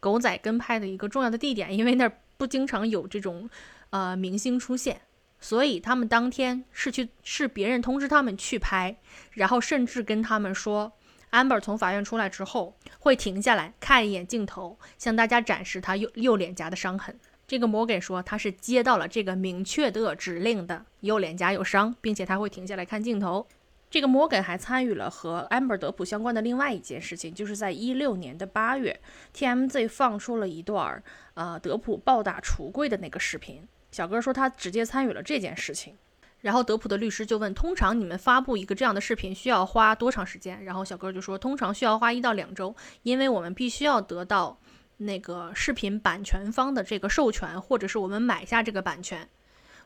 [0.00, 3.50] 狗仔跟拍的一个重要的地点，因为那儿不经常有这种
[3.90, 5.02] 呃明星出现。
[5.38, 8.96] 所以他们当天是去是别人通知他们去拍，
[9.32, 10.90] 然后甚至跟他们说
[11.32, 17.20] ，amber 从法院出来之后会停下来看一眼镜头，向大家展示他右右脸颊的伤痕。
[17.48, 23.46] 这个摩根说他是接到了这个明确的指令的，右脸颊有伤，并且他会停下来看镜头。
[23.90, 29.00] 这个摩根还参与了和 amber 德普相关的另外一件事情，就是在一六年的八月
[29.34, 33.66] ，TMZ 放出了一段呃德普暴打橱柜的那个视频。
[33.90, 35.94] 小哥说他直接参与了这件事情，
[36.42, 40.62] 然后德普的律师就问：通常你们发布一个这样的视频需要花多长时间？
[40.64, 44.58] 然后小哥就说：通常需要花一到两周，因为我们必须要得到
[44.98, 49.28] 那个视频版权方的这个授权，或者是我们买下这个版权，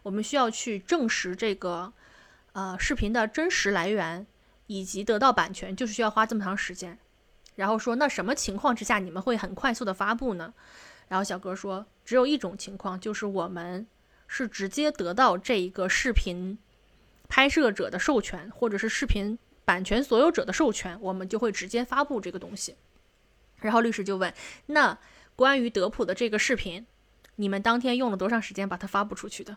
[0.03, 1.93] 我们需要去证实这个
[2.53, 4.27] 呃视频的真实来源
[4.67, 6.99] 以及得到版权，就是需要花这么长时间。
[7.57, 10.55] 然后说：那什么情况之下你们会很快速的发布呢？
[11.09, 13.87] 然后小哥说，只有一种情况，就是我们
[14.27, 16.59] 是直接得到这一个视频
[17.29, 22.75] 拍摄者的授权，或者是视频版权所有者的授权，我们就会直接发布这个东西。
[23.63, 24.33] 然后律师就问，
[24.67, 24.99] 那
[25.35, 26.87] 关于德普的这个视频，
[27.37, 29.57] 你们当天用了多长时间把它发布出去的？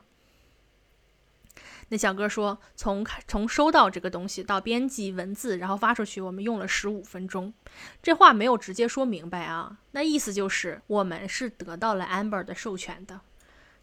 [1.90, 7.54] 那小哥说，从从收到这个东西到编辑文字，然后发出去，我们用了十五分钟。
[8.02, 13.22] 这话没有直接说明白啊，那意思就是我们是得到了 Amber 的授权的，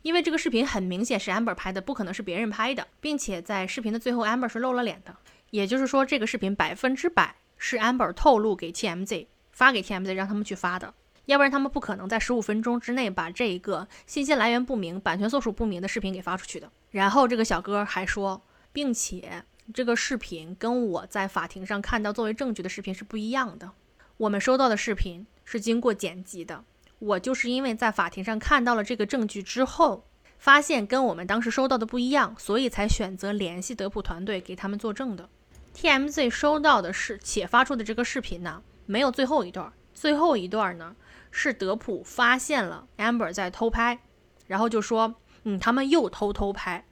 [0.03, 5.15] 因为这个视频很明显是 Amber 拍的，不可能是别人拍的，并且在视频的最后，Amber 是露了脸的，
[5.51, 10.93] 也就是说，这个视频百分之百是 Amber 透露给 TMZ 发给 TMZ 让他们去发的。
[11.27, 16.69] 要不然他们不可能在十五分钟之内把这一个信息来源不明、版权所属不明的视频给发出去的。
[16.91, 18.43] 然后这个小哥还说，
[18.73, 23.71] 并且这个视频跟我在法庭上看到作为证据的视频是不一样的。
[24.17, 26.65] 我们收到的视频是经过剪辑的。
[26.99, 30.05] 我就是因为在法庭上看到了这个证据之后，
[30.39, 35.29] 发现跟我们当时收到的不一样，所以才选择联系德普团队给他们作证的。
[35.77, 40.95] TMZ 收到的是且发出的这个视频呢，没有最后一段，最后一段呢。
[41.35, 43.99] 是德普发现了 Amber 在偷拍，
[44.47, 45.15] 然后就说
[45.45, 46.85] ：“嗯，他们又偷偷拍。”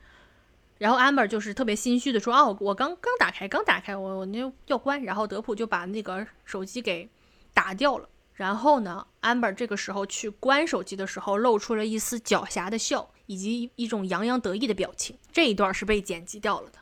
[0.79, 7.11] 然后 Amber 就是特别心虚的说：“哦，我刚刚打开，刚打开，我我那要关。”然后德普就把那个手机给
[7.53, 8.09] 打掉了。
[8.33, 15.19] 然后呢，Amber 这个时候去关手机的时候，露出了一丝狡黠的笑，以及一种洋洋得意的表情。
[15.31, 16.79] 这一段是被剪辑掉了的。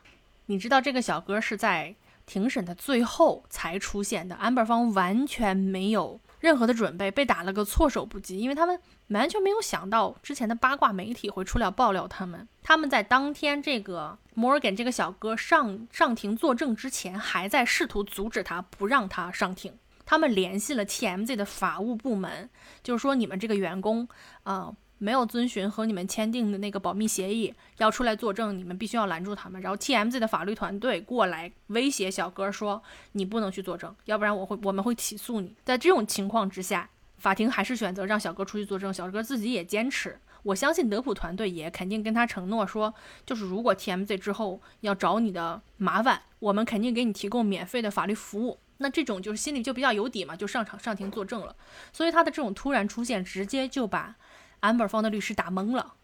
[0.47, 1.97] 你知道这个小哥是在
[2.29, 6.21] 庭审的最后才出现的，Amber 方完全没有。
[6.41, 12.47] 任何的准备被打了个措手不及，因为他们完全没有想到之前的八卦媒体会出来爆料他们。
[12.63, 19.77] 他们在当天这个 Morgan 这个小哥上上庭作证之前，还在试图阻止他，不让他上庭。
[20.07, 22.49] 他们联系了 TMZ 的法务部门，
[22.85, 24.07] 就是说你们这个员工，
[24.45, 24.73] 啊。
[24.99, 29.61] 没有遵循和你们签订的那个保密协议，要出来作证，你们必须要拦住他们。
[29.63, 32.83] 然后 TMZ 的法律团队过来威胁小哥说
[33.13, 38.93] ：“你不能去作证，要不然我会我们会起诉你。”在这种情况之下，法庭还是选择让小哥出去作证。
[38.93, 42.93] 小哥自己也坚持，我相信德普团队也肯定跟他承诺说，
[43.25, 48.59] 就是如果 TMZ 之后要找你的麻烦，我们肯定给你提供免费的法律服务。
[48.81, 51.55] 那这种就是心里就比较有底嘛，就上场上庭作证了。
[51.93, 54.17] 所以他的这种突然出现，直接就把。
[54.61, 55.95] Amber 方的律师打懵了，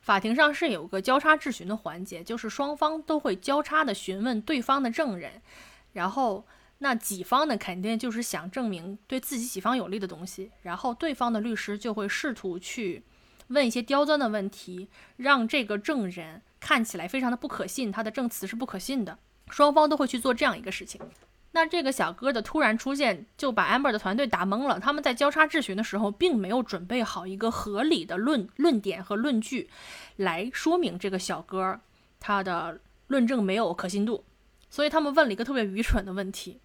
[0.00, 5.42] 法庭上是有个交叉质询的环节，就是双方都会交叉的询问对方的证人，
[5.92, 6.46] 然后
[6.78, 13.02] 那己方呢，肯定就是想证明对自己己方有利的东西，然后对方的律师就会试图去
[13.48, 19.18] 问一些刁钻的问题，让这个证人看起来非常的不可信，他的证词是不可信的。
[19.50, 21.00] 双方都会去做这样一个事情。
[21.58, 24.78] 那这个小哥的突然出现，就把 Amber 的团队打懵了。
[24.78, 29.68] 他们在交叉质询的时候，并没有准备好一个合理的论论点和论据，
[30.14, 31.80] 来说明这个小哥
[32.20, 32.78] 他的
[33.08, 34.22] 论证没有可信度。
[34.70, 36.60] 所以他们问了一个特别愚蠢的问题。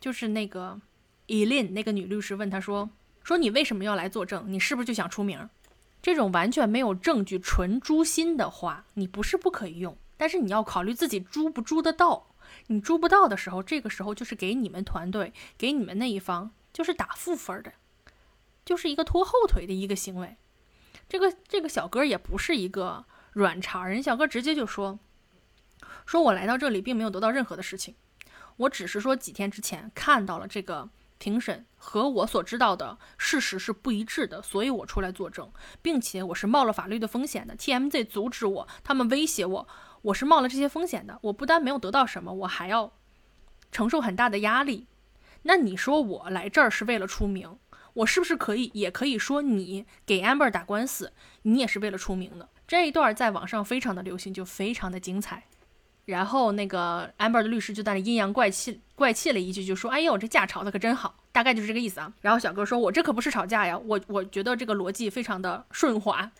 [0.00, 0.80] 就是那个
[1.26, 2.88] Elin 那个女律师问他说
[3.22, 4.46] ：“说你为什么要来作证？
[4.46, 5.46] 你是不是就想出名？
[6.00, 12.28] 这种完全没有证据、纯诛心的话，你不是不可以用，但是你要考虑自己诛不诛得到。
[12.68, 17.72] 你租不到的时候，这个时候就是给你们团队、给你们那一方就是打负分的，
[18.64, 20.36] 就是一个拖后腿的一个行为。
[21.08, 24.98] 这个这个小哥也不是一个软茬，人小哥直接就说：
[26.06, 27.94] 说我来到这里并没有得到任何的事情。”
[28.58, 30.90] 我只是说几天之前看到了这个
[31.20, 35.50] 庭审和我所知道的事实是不一致的，所以我出来作证，
[35.80, 37.56] 并且我是冒了法律的风险的。
[37.56, 39.68] TMZ 阻止我，他们威胁我，
[40.02, 41.18] 我是冒了这些风险的。
[41.22, 42.92] 我不但没有得到什么，我还要
[43.70, 44.86] 承受很大的压力。
[45.42, 47.58] 那你说我来这儿是为了出名，
[47.94, 52.48] 我是不是可以也可以说你给 Amber 打官司，你也是为了出名的？
[52.66, 55.44] 这一段在网上非常的流行，就非常的精彩。
[56.04, 62.12] 然后那个 Amber 的律师就在那阴阳怪气怪气了一句，就说：“哎呦，这架吵得可真好。”大概就是这个意思啊。
[62.22, 66.32] 然后小哥说：“我这可不是吵架呀，我我觉得这个逻辑非常的顺滑。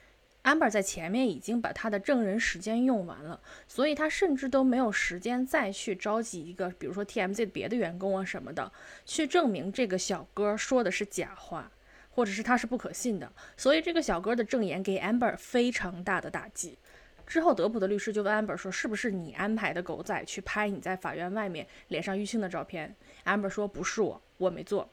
[0.48, 8.72] ”Amber 在前面已经把他的证人时间用完了，所以他甚至都没有时间再去召集一个，比如说 TMZ 别的员工啊什么的，
[9.04, 11.70] 去证明这个小哥说的是假话，
[12.08, 13.30] 或者是他是不可信的。
[13.58, 16.78] 所以这个小哥的证言给 Amber 非常大的打击。
[17.26, 22.96] 之后，德普的律师就问 Amber 说：“是不是你安排的狗仔去拍你在法院外面脸上淤青的照片
[23.26, 24.88] ？”Amber 说：“不是我，我没做。”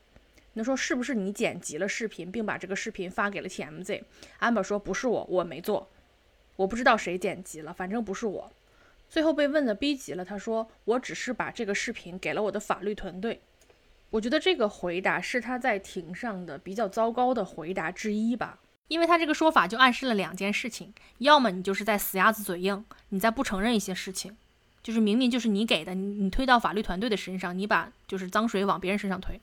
[0.56, 5.90] 那说是不是你剪辑了视频，并把这个视频发给了 TMZ？Amber 说：“不是我，我没做。
[6.56, 8.52] 我不知道谁剪辑了，反正不是我。”
[9.08, 13.42] 最后被问的逼急了，他说：“我只是把这个视频给了我的法律团队。”
[14.12, 18.60] 我觉得这个回答是他在庭上的比较糟糕的回答之一吧。
[18.88, 24.38] 因为他这个说法就暗示了两件事情：要么你就是在死鸭子嘴硬，你在不承认一些事情，
[24.82, 29.38] 就是明明就是你给的，你你推到法律团队的身上，你把就是脏水往别人身上推；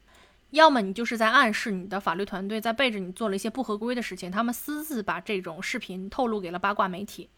[0.53, 7.29] 要么你就是在暗示你的法律团队在背着你做了一些不合规的事情，他们私自把这种视频透露给了八卦媒体，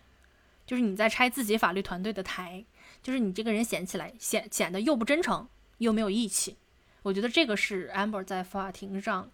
[0.64, 2.64] 就是你在拆自己法律团队的台，
[3.02, 5.48] 就是你这个人显起来显显得又不真诚
[5.78, 6.56] 又没有义气。
[7.02, 9.30] 我觉得这个是 Amber 在法庭上。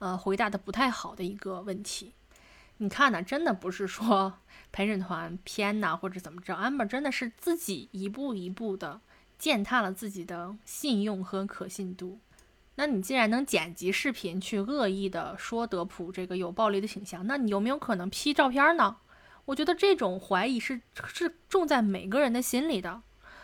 [0.00, 2.14] 呃，回答的不太好的一个问题，
[2.78, 4.32] 你看呢，真的不是说
[4.72, 9.02] 陪审团偏呐，或者怎么着，amber 真的是自己一步一步的
[9.38, 12.18] 践踏了自己的信用和可信度。
[12.80, 18.96] 那你既然能剪辑视频去恶意的说德普这个有暴力的倾向，那你有没有可能 P 照片呢？
[19.44, 20.80] 我觉得这种怀疑是
[21.12, 23.02] 是种在每个人的心里的，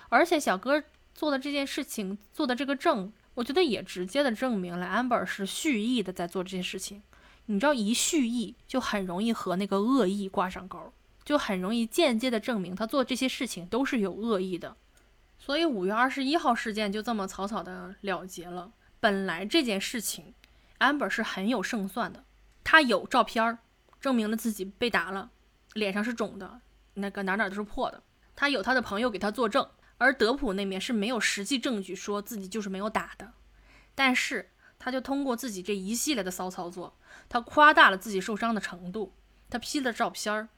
[0.08, 0.82] 而且小哥
[1.14, 3.12] 做的这件事情，做的这个证。
[3.34, 7.02] 我觉得也直接的证明了 Amber 是蓄意的在做这件事情。
[7.44, 10.94] 你知道，一蓄意就很容易和那个恶意挂上钩，
[11.26, 14.74] 就很容易间接的证明他做这些事情都是有恶意的。
[15.38, 18.72] 所以五月二十一号事件就这么草草的了结了。
[19.06, 20.34] 本来这件事情
[20.80, 22.24] ，Amber 是很有胜算的，
[22.64, 23.56] 他有照片
[24.00, 25.30] 证明了自己被打了，
[25.74, 26.60] 脸上是肿的，
[26.94, 28.02] 那个哪哪都是破的。
[28.34, 29.70] 他有他的朋友给他作证。
[29.98, 33.34] 而德普那边是没有实际证据说自己就是没有打的，
[33.94, 36.98] 但是他就通过自己这一系列的骚操作，
[37.28, 39.14] 他夸大了自己受伤的程度，
[39.48, 40.48] 他 P 了照片儿，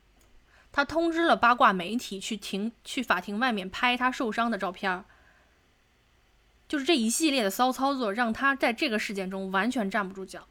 [0.73, 5.05] 他通知了八卦媒体去庭去法庭外面拍他受伤的照片儿，
[6.69, 10.47] 就是这一系列的骚操作让他在这个事件中完全站不住脚。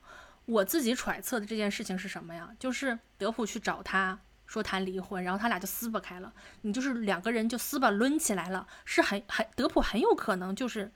[0.46, 2.50] 我自己揣测的这件事情是什么呀？
[2.60, 4.20] 就是德普去找他。
[4.46, 6.32] 说谈离婚，然后他俩就撕巴开了。
[6.62, 10.90] 你就是两个人就撕巴抡起来了，是很很德普很有可能就是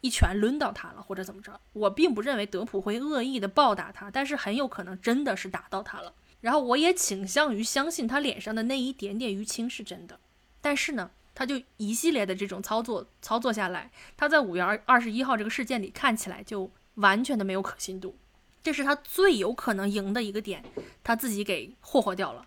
[0.00, 1.60] 一拳抡到他了，或者怎么着。
[1.74, 6.14] 我并不认为德普会恶意的暴打他，但是很有可能真的是打到他了。
[6.40, 10.18] 然后我也倾向于相信他脸上的那一点点淤青是真的。
[10.62, 18.16] 但是呢，他就一系列的这种操作操作下来，他在五月二二十一号这个事件里看起来就完全的没有可信度。
[18.62, 20.64] 这是他最有可能赢的一个点，
[21.02, 22.46] 他自己给霍霍掉了。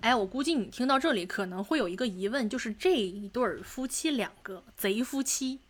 [0.00, 5.60] 哎，我估计你听到这里可能会有一个疑问，就是这一对夫妻两个贼夫妻，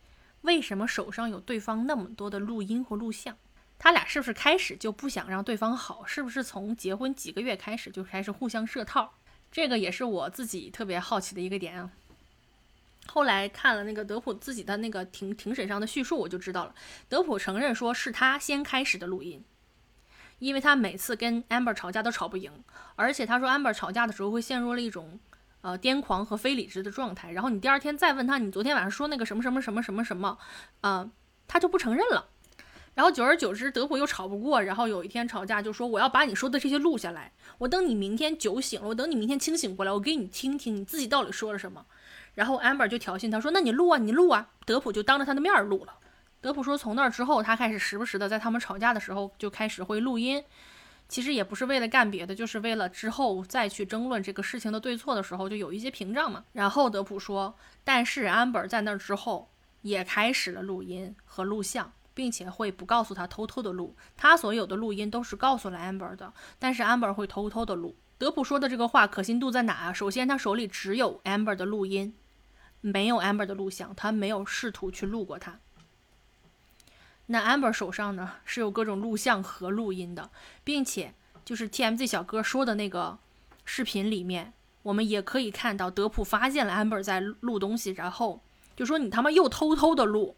[0.41, 3.37] 为什么手上有对方那么多的录音和录像？
[3.79, 6.07] 他俩是不是开始就不想让对方好？
[6.07, 9.13] 是不是从结婚几个月开始就开始互相设套？
[9.53, 11.91] 这个也是我自己特别好奇的一个点啊。
[13.07, 16.75] 后来看了那个德普自己的那个庭庭审上的叙述，我就知道了，
[17.09, 19.45] 德普承认说是他先开始的录音，
[20.39, 22.51] 因为他每次跟 Amber 吵架都吵不赢，
[22.97, 25.21] 而且他说 Amber 吵架的时候会陷入了一种
[25.61, 30.39] 呃癫狂和非理智的状态，然后你第二天再问他你昨天晚上说那个什么什么什么什么什么，
[30.81, 31.11] 啊，
[31.47, 32.29] 他就不承认了。
[32.95, 41.85] 然后久而久之，德普又吵不过，然后有一天吵架就说我要把你说的这些录下来，我等你明天酒醒了，我等你明天清醒过来，我给你听听你自己到底说了什么。
[42.35, 45.95] 然后 Amber 就挑衅他说：“那你录啊，你录啊。”德普就当着他的面录了。
[46.41, 50.45] 德普说，从那之后，他开始时不时的在他们吵架的时候就开始会录音，
[51.09, 56.45] 其实也不是为了干别的，就是为了之后再去争论这个事情的对错的时候就有一些屏障嘛。
[56.53, 59.51] 然后德普说，但是 Amber 在那之后
[59.83, 61.93] 也开始了录音和录像。
[62.17, 67.97] 并且会不告诉他偷偷的录，他所有的录音都是告诉了 Amber 的，但是 Amber 会偷偷的录。
[68.19, 69.93] 德普说的这个话可信度在哪啊？
[69.93, 72.15] 首先，他手里只有 Amber 的录音，
[72.85, 75.59] 没有 Amber 的录像，他没有试图去录过他。
[77.27, 80.31] 那 Amber 手上呢是有各种录像和录音的，
[80.63, 81.15] 并且
[81.47, 83.17] 就是 TMZ 小哥说的那个
[83.65, 88.43] 视频里面，我们也可以看到德普发现了 Amber 在录东西，然后
[88.77, 90.37] 就说你他妈又偷偷的录。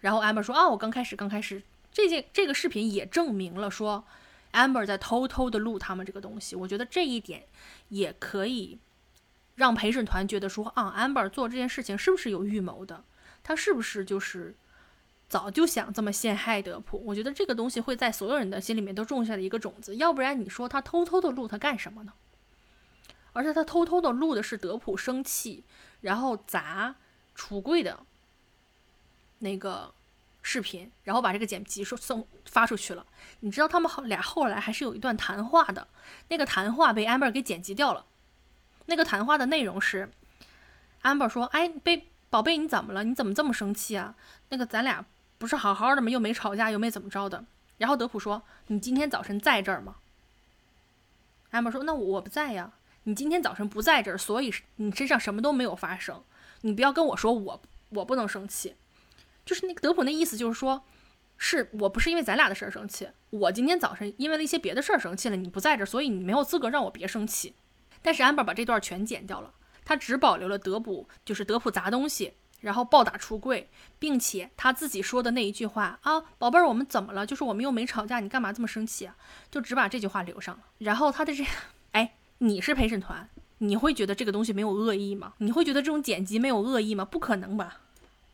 [0.00, 1.62] 然后 Amber 说：“啊，我刚开始，刚开始，
[1.92, 4.04] 这件这个视频也证明了说
[4.52, 6.56] ，Amber 在偷偷的录他们这个东西。
[6.56, 7.44] 我觉得这一点
[7.90, 8.78] 也可以
[9.56, 13.02] 让陪审团觉得说，啊，Amber 做这件事情是不是有预谋的？
[13.42, 14.54] 他是不是就是
[15.28, 17.02] 早就想这么陷害德普？
[17.04, 19.96] 我觉得这个东西会在所有人的心里面都种下了一个种子。
[19.96, 22.12] 要不然你说他偷偷的录他干什么呢？
[23.32, 25.64] 而且他偷偷的录的是德普生气，
[26.00, 26.94] 然后砸
[27.36, 28.00] 橱柜的。”
[29.40, 29.92] 那个
[30.40, 33.04] 视频，然后把这个剪辑说送发出去了。
[33.40, 35.86] 你知道他们后俩后来还是有一段谈话的，
[36.28, 38.06] 那个谈话被 Amber 给剪辑掉了。
[38.86, 40.10] 那个谈话的内容是
[41.02, 43.04] ，Amber 说：“哎，贝宝贝，你怎么了？
[43.04, 44.14] 你怎么这么生气啊？
[44.48, 45.04] 那个咱俩
[45.38, 46.08] 不是好好的吗？
[46.08, 47.44] 又没吵架，又没怎么着的。”
[47.78, 49.96] 然后德普说：“你今天早晨在这儿吗
[51.52, 52.72] ？”Amber 说：“那我不在呀。
[53.04, 56.22] 你今天早晨不在这儿，所以你身上什么都没有发生。
[56.62, 58.74] 你不要跟我说我我不能生气。”
[59.44, 60.82] 就是那个德普那意思，就是说，
[61.36, 67.54] 是我不是因为咱俩的事儿生气，我今天早晨因为了一些别的事儿生气了，你不在这儿，所以你没有资格让我别生气。
[68.02, 69.52] 但是 amber 把这段全剪掉了，
[69.84, 73.68] 他只保留了德普，就是德普砸东西，然后暴打橱柜，
[73.98, 77.26] 并且他自己说的那一句话啊，宝贝儿，我们怎么了？
[77.26, 79.16] 就是我们又没吵架，你干嘛这么生气啊？
[79.50, 80.64] 就只把这句话留上了。
[80.78, 81.44] 然后他的这，
[81.92, 83.28] 哎，你是陪审团，
[83.58, 85.34] 你会觉得这个东西没有恶意吗？
[85.38, 87.04] 你会觉得这种剪辑没有恶意吗？
[87.04, 87.80] 不可能吧？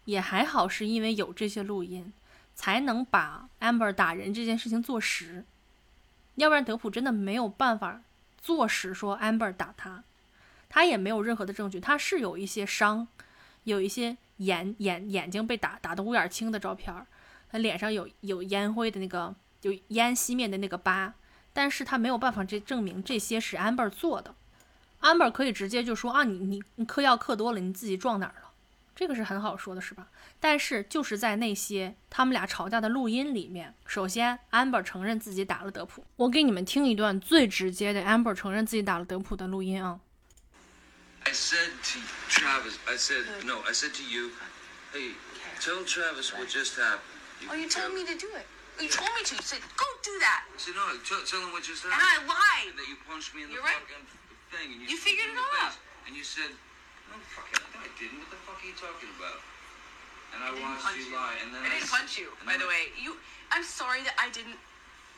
[0.07, 2.13] 也还好，是因为有这些录音，
[2.55, 5.45] 才能把 Amber 打人这件事情坐实。
[6.37, 8.01] 要不然德普真的没有办法
[8.43, 10.03] 坐实说 Amber 打他，
[10.69, 11.79] 他也没有任何的证据。
[11.79, 13.07] 他是有一些伤，
[13.63, 16.93] 有一些眼眼眼睛被打打的乌眼青的照片，
[17.49, 21.15] 他脸上有有烟灰的那个有烟熄灭的那个疤，
[21.53, 24.35] 但是他没有办法这证明这些是 Amber 做的。
[25.01, 28.42] Amber 可以直接就说啊，你你你嗑药嗑多了，你自己撞哪儿了？
[28.95, 30.09] 这个是很好说的，是吧？
[30.39, 36.05] 但是就是在那些他们俩吵架的录音里面，首先 Amber 承认自己打了德普。
[36.17, 40.01] 我给你们听一段最直接的 Amber 承认自己打了德普的录音啊。
[41.25, 44.31] I said to Travis, I said no, I said to you,
[44.93, 45.15] hey,
[45.61, 46.99] tell Travis what just happened.
[47.49, 48.47] Oh, you told me to do it.
[48.83, 49.37] You told me to.
[49.37, 50.45] You said go do that.
[50.51, 51.95] I said no, tell, tell him what just happened.
[51.95, 52.75] And I lied.
[52.75, 53.79] And that you punched me in the You're right.
[53.79, 54.05] fucking
[54.51, 54.69] thing.
[54.75, 55.79] And you, You figured it out.
[56.07, 56.51] And you said,
[57.13, 58.19] no, fucking, no, I didn't.
[58.25, 59.41] What the fuck are you talking about?
[60.33, 61.17] And I, I watched punch you you.
[61.17, 61.37] lie.
[61.45, 62.89] And then I I didn't s- punch you, by the way.
[62.97, 63.21] You.
[63.53, 64.57] I'm sorry that I didn't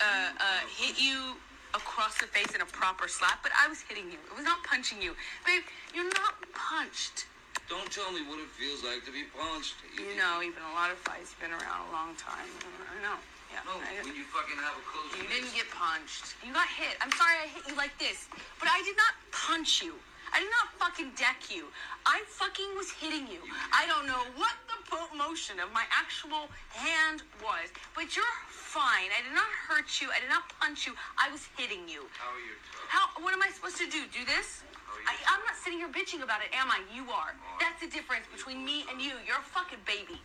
[0.02, 1.38] uh, uh, hit you
[1.74, 4.18] across the face in a proper slap, but I was hitting you.
[4.30, 5.14] It was not punching you,
[5.46, 5.62] babe.
[5.94, 7.26] You're not punched.
[7.70, 9.78] Don't tell me what it feels like to be punched.
[9.96, 11.32] You know, you've been a lot of fights.
[11.32, 12.44] You've been around a long time.
[12.90, 13.16] I know.
[13.54, 13.62] Yeah.
[13.64, 16.34] No, I- when you fucking have a close You didn't get punched.
[16.42, 16.98] You got hit.
[17.00, 18.26] I'm sorry I hit you like this,
[18.58, 19.94] but I did not punch you.
[20.35, 21.70] I did not fucking deck you.
[22.05, 23.39] I fucking was hitting you.
[23.70, 29.15] I don't know what the po- motion of my actual hand was, but you're fine.
[29.15, 30.11] I did not hurt you.
[30.11, 30.98] I did not punch you.
[31.15, 32.11] I was hitting you.
[32.19, 32.90] How are you tough?
[32.90, 33.05] How?
[33.23, 34.02] What am I supposed to do?
[34.11, 34.66] Do this?
[35.06, 36.82] I, I'm not sitting here bitching about it, am I?
[36.90, 37.35] You are.
[37.62, 39.15] That's the difference between me and you.
[39.23, 40.19] You're a fucking baby.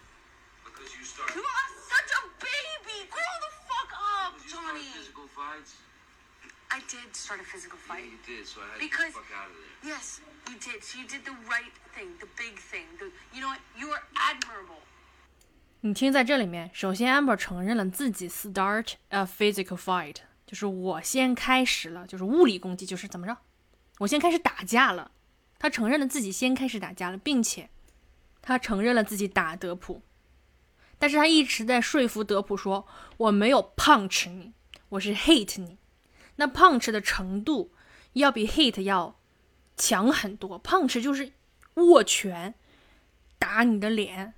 [0.65, 2.98] Because you started, You are such a baby.
[3.14, 4.90] Grow the fuck up, because you started Johnny.
[4.98, 5.77] physical fights.
[6.80, 8.06] I did start a physical fight.
[8.06, 9.91] you did, so I had Because- to get the fuck out of there.
[9.91, 10.81] Yes, you did.
[10.81, 12.88] So you did the right thing, the big thing.
[12.97, 13.60] The, you know what?
[13.76, 14.80] You are admirable.
[15.81, 23.38] 你听，在这里面，首先 Amber 承认了自己 start a physical fight，就是我先开始了，就是物理攻击，就是怎么着，
[23.99, 25.11] 我先开始打架了。
[25.57, 27.69] 他承认了自己先开始打架了，并且
[28.41, 30.01] 他承认了自己打德普，
[30.97, 32.88] 但是他一直在说服德普说
[33.18, 34.53] 我没有 punch 你，
[34.88, 35.77] 我是 hit 你。
[36.40, 37.74] 那 punch 的程度
[38.14, 39.20] 要比 hit 要
[39.76, 41.34] 强很多，punch 就是
[41.74, 42.56] 握拳
[43.38, 44.34] 打你的脸，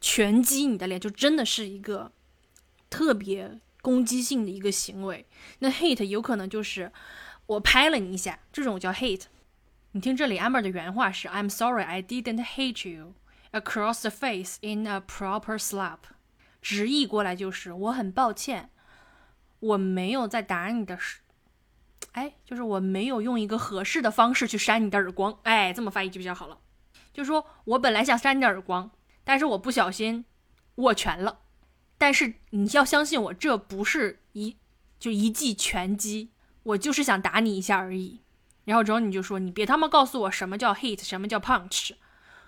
[0.00, 2.10] 拳击你的脸，就真的是一个
[2.88, 5.26] 特别攻击性的一个行为。
[5.58, 6.90] 那 hit 有可能就是
[7.44, 9.24] 我拍了你一下，这种叫 hit。
[9.92, 13.14] 你听这里，Amber 的原话是：“I'm sorry, I didn't hit you
[13.52, 15.98] across the face in a proper slap。”
[16.62, 18.70] 直译过来就是我很抱歉，
[19.60, 21.20] 我没有在打你的时，
[22.12, 25.38] 哎，就是我没有用一个合适的方式去扇你的耳光。
[25.42, 26.58] 哎，这么翻译就比较好了。
[27.12, 28.90] 就是说我本来想扇你的耳光，
[29.24, 30.24] 但是我不小心
[30.76, 31.40] 握拳了。
[31.98, 34.56] 但是你要相信我，这不是一
[34.98, 36.30] 就一记拳击，
[36.62, 38.20] 我就是想打你一下而已。
[38.64, 41.92] 然后之后你就说，你别他妈告诉我什么叫 hit，什么叫 punch，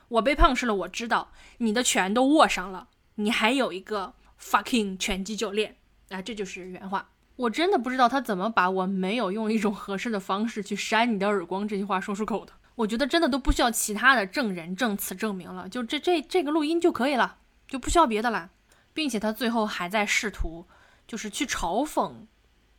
[0.08, 5.76] 我被 punch 了，我知道你的拳都握上了，你还有一个 fucking 拳击教练，
[6.10, 7.10] 啊，这就是原话。
[7.38, 12.52] 我真的不知道他怎么把我没有用一种合适的方式去扇你的耳光这句话说出口的。
[12.74, 17.36] 我觉得真的都不需要其他的证人证词证明了，就这这这个录音就可以了，
[17.68, 18.50] 就不需要别的了，
[18.92, 20.66] 并且他最后还在试图
[21.06, 22.12] 就是去嘲讽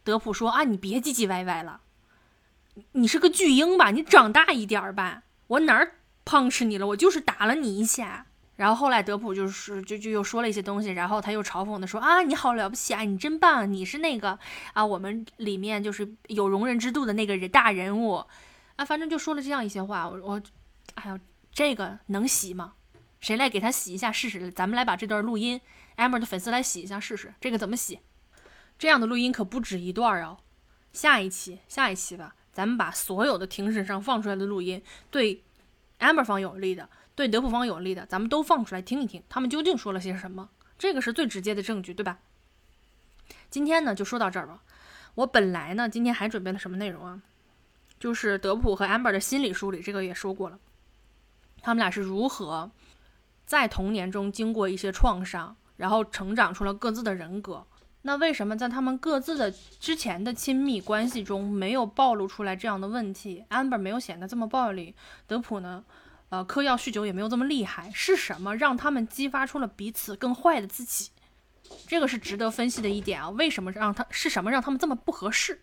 [0.03, 1.79] 德普说啊，你别唧唧歪歪了。
[2.93, 3.91] 你是个巨婴吧？
[3.91, 5.23] 你长大一点儿吧！
[5.47, 5.95] 我哪儿
[6.25, 6.87] punch 你了？
[6.87, 8.25] 我就是打了你一下。
[8.59, 14.37] 然后后来德普就是就就又说了一些东西，然后他又嘲讽的说啊，你好了不起啊，你真棒，你是那个
[14.73, 18.15] 啊，我们里面就是有容人之度的那个人大人物
[18.75, 20.09] 啊，反正就说了这样一些话。
[20.09, 20.41] 我我，
[20.95, 21.17] 哎呀，
[21.53, 22.73] 这个能洗吗？
[23.21, 24.51] 谁来给他洗一下试试？
[24.51, 25.61] 咱们来把这段录音
[25.95, 27.99] ，Amber 的粉丝来洗一下试试，这个怎么洗？
[28.77, 30.37] 这样的录音可不止一段哦。
[30.91, 32.35] 下一期，下一期吧。
[32.51, 35.41] 咱们把所有的庭审上放出来的录音，对
[35.99, 40.47] Amber 方有利的，对德普方有利的，咱们都放出来听一听，他们究竟说了些什么？
[40.77, 42.19] 这个是最直接的证据，对吧？
[43.49, 44.61] 今天呢就说到这儿吧。
[45.15, 47.21] 我本来呢今天还准备了什么内容啊？
[47.99, 50.57] 就是德普和 Amber 的心理梳理，这个也说过了，
[51.61, 52.71] 他们俩是如何
[53.45, 57.67] 在童年中经过一些创伤，然后成长出了各自的人格。
[58.03, 64.95] 那为什么在他们各自的之前的亲密关系中没有暴露出来这样的问题？Amber 没有显得这么暴力，
[65.27, 65.83] 德普呢？
[66.29, 67.91] 呃，嗑药酗酒也没有这么厉害。
[67.93, 71.09] 是什么让他们激发出了彼此更坏的自己？
[71.87, 73.29] 这个是值得分析的一点啊。
[73.29, 75.61] 为什么让他是什么让他们这么不合适？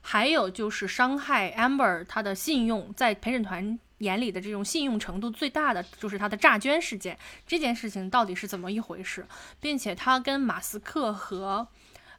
[0.00, 3.78] 还有就是伤害 Amber 他的信用，在陪审团。
[4.00, 9.26] 眼里的这种信用程度最大的就是他的诈捐事件，这件事情到底是怎么一回事，
[9.58, 11.66] 并且他跟马斯克和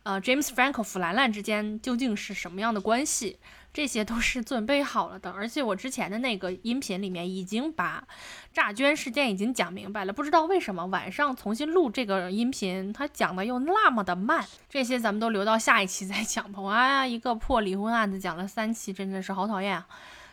[0.02, 3.38] 呃 James Franco 弗兰兰之间究竟是什么样的关系，
[3.78, 5.30] 这些都是准备好了的。
[5.30, 8.04] 而且我之前的那个音频里面已经把
[8.52, 14.44] 诈捐事件已经讲明白了，不知道为什么晚上重新录这个音频，他讲的又那么的慢。
[14.68, 16.60] 这些咱们都留到下一期再讲吧。
[16.74, 19.86] 哎呀，一个破离婚案子讲了三期，真的是好讨厌啊。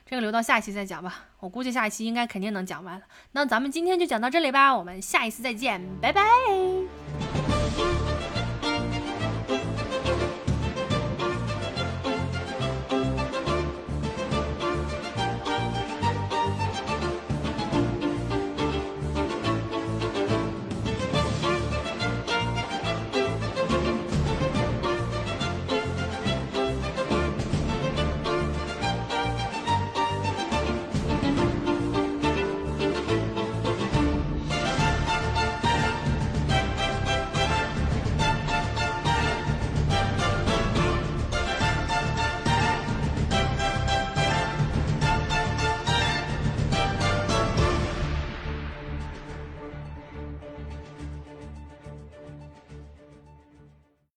[0.07, 3.03] 这个留到下一期再讲吧，我估计下一期应该肯定能讲完了。
[3.33, 6.23] 那咱们今天就讲到这里吧，我们下一次再见，拜拜。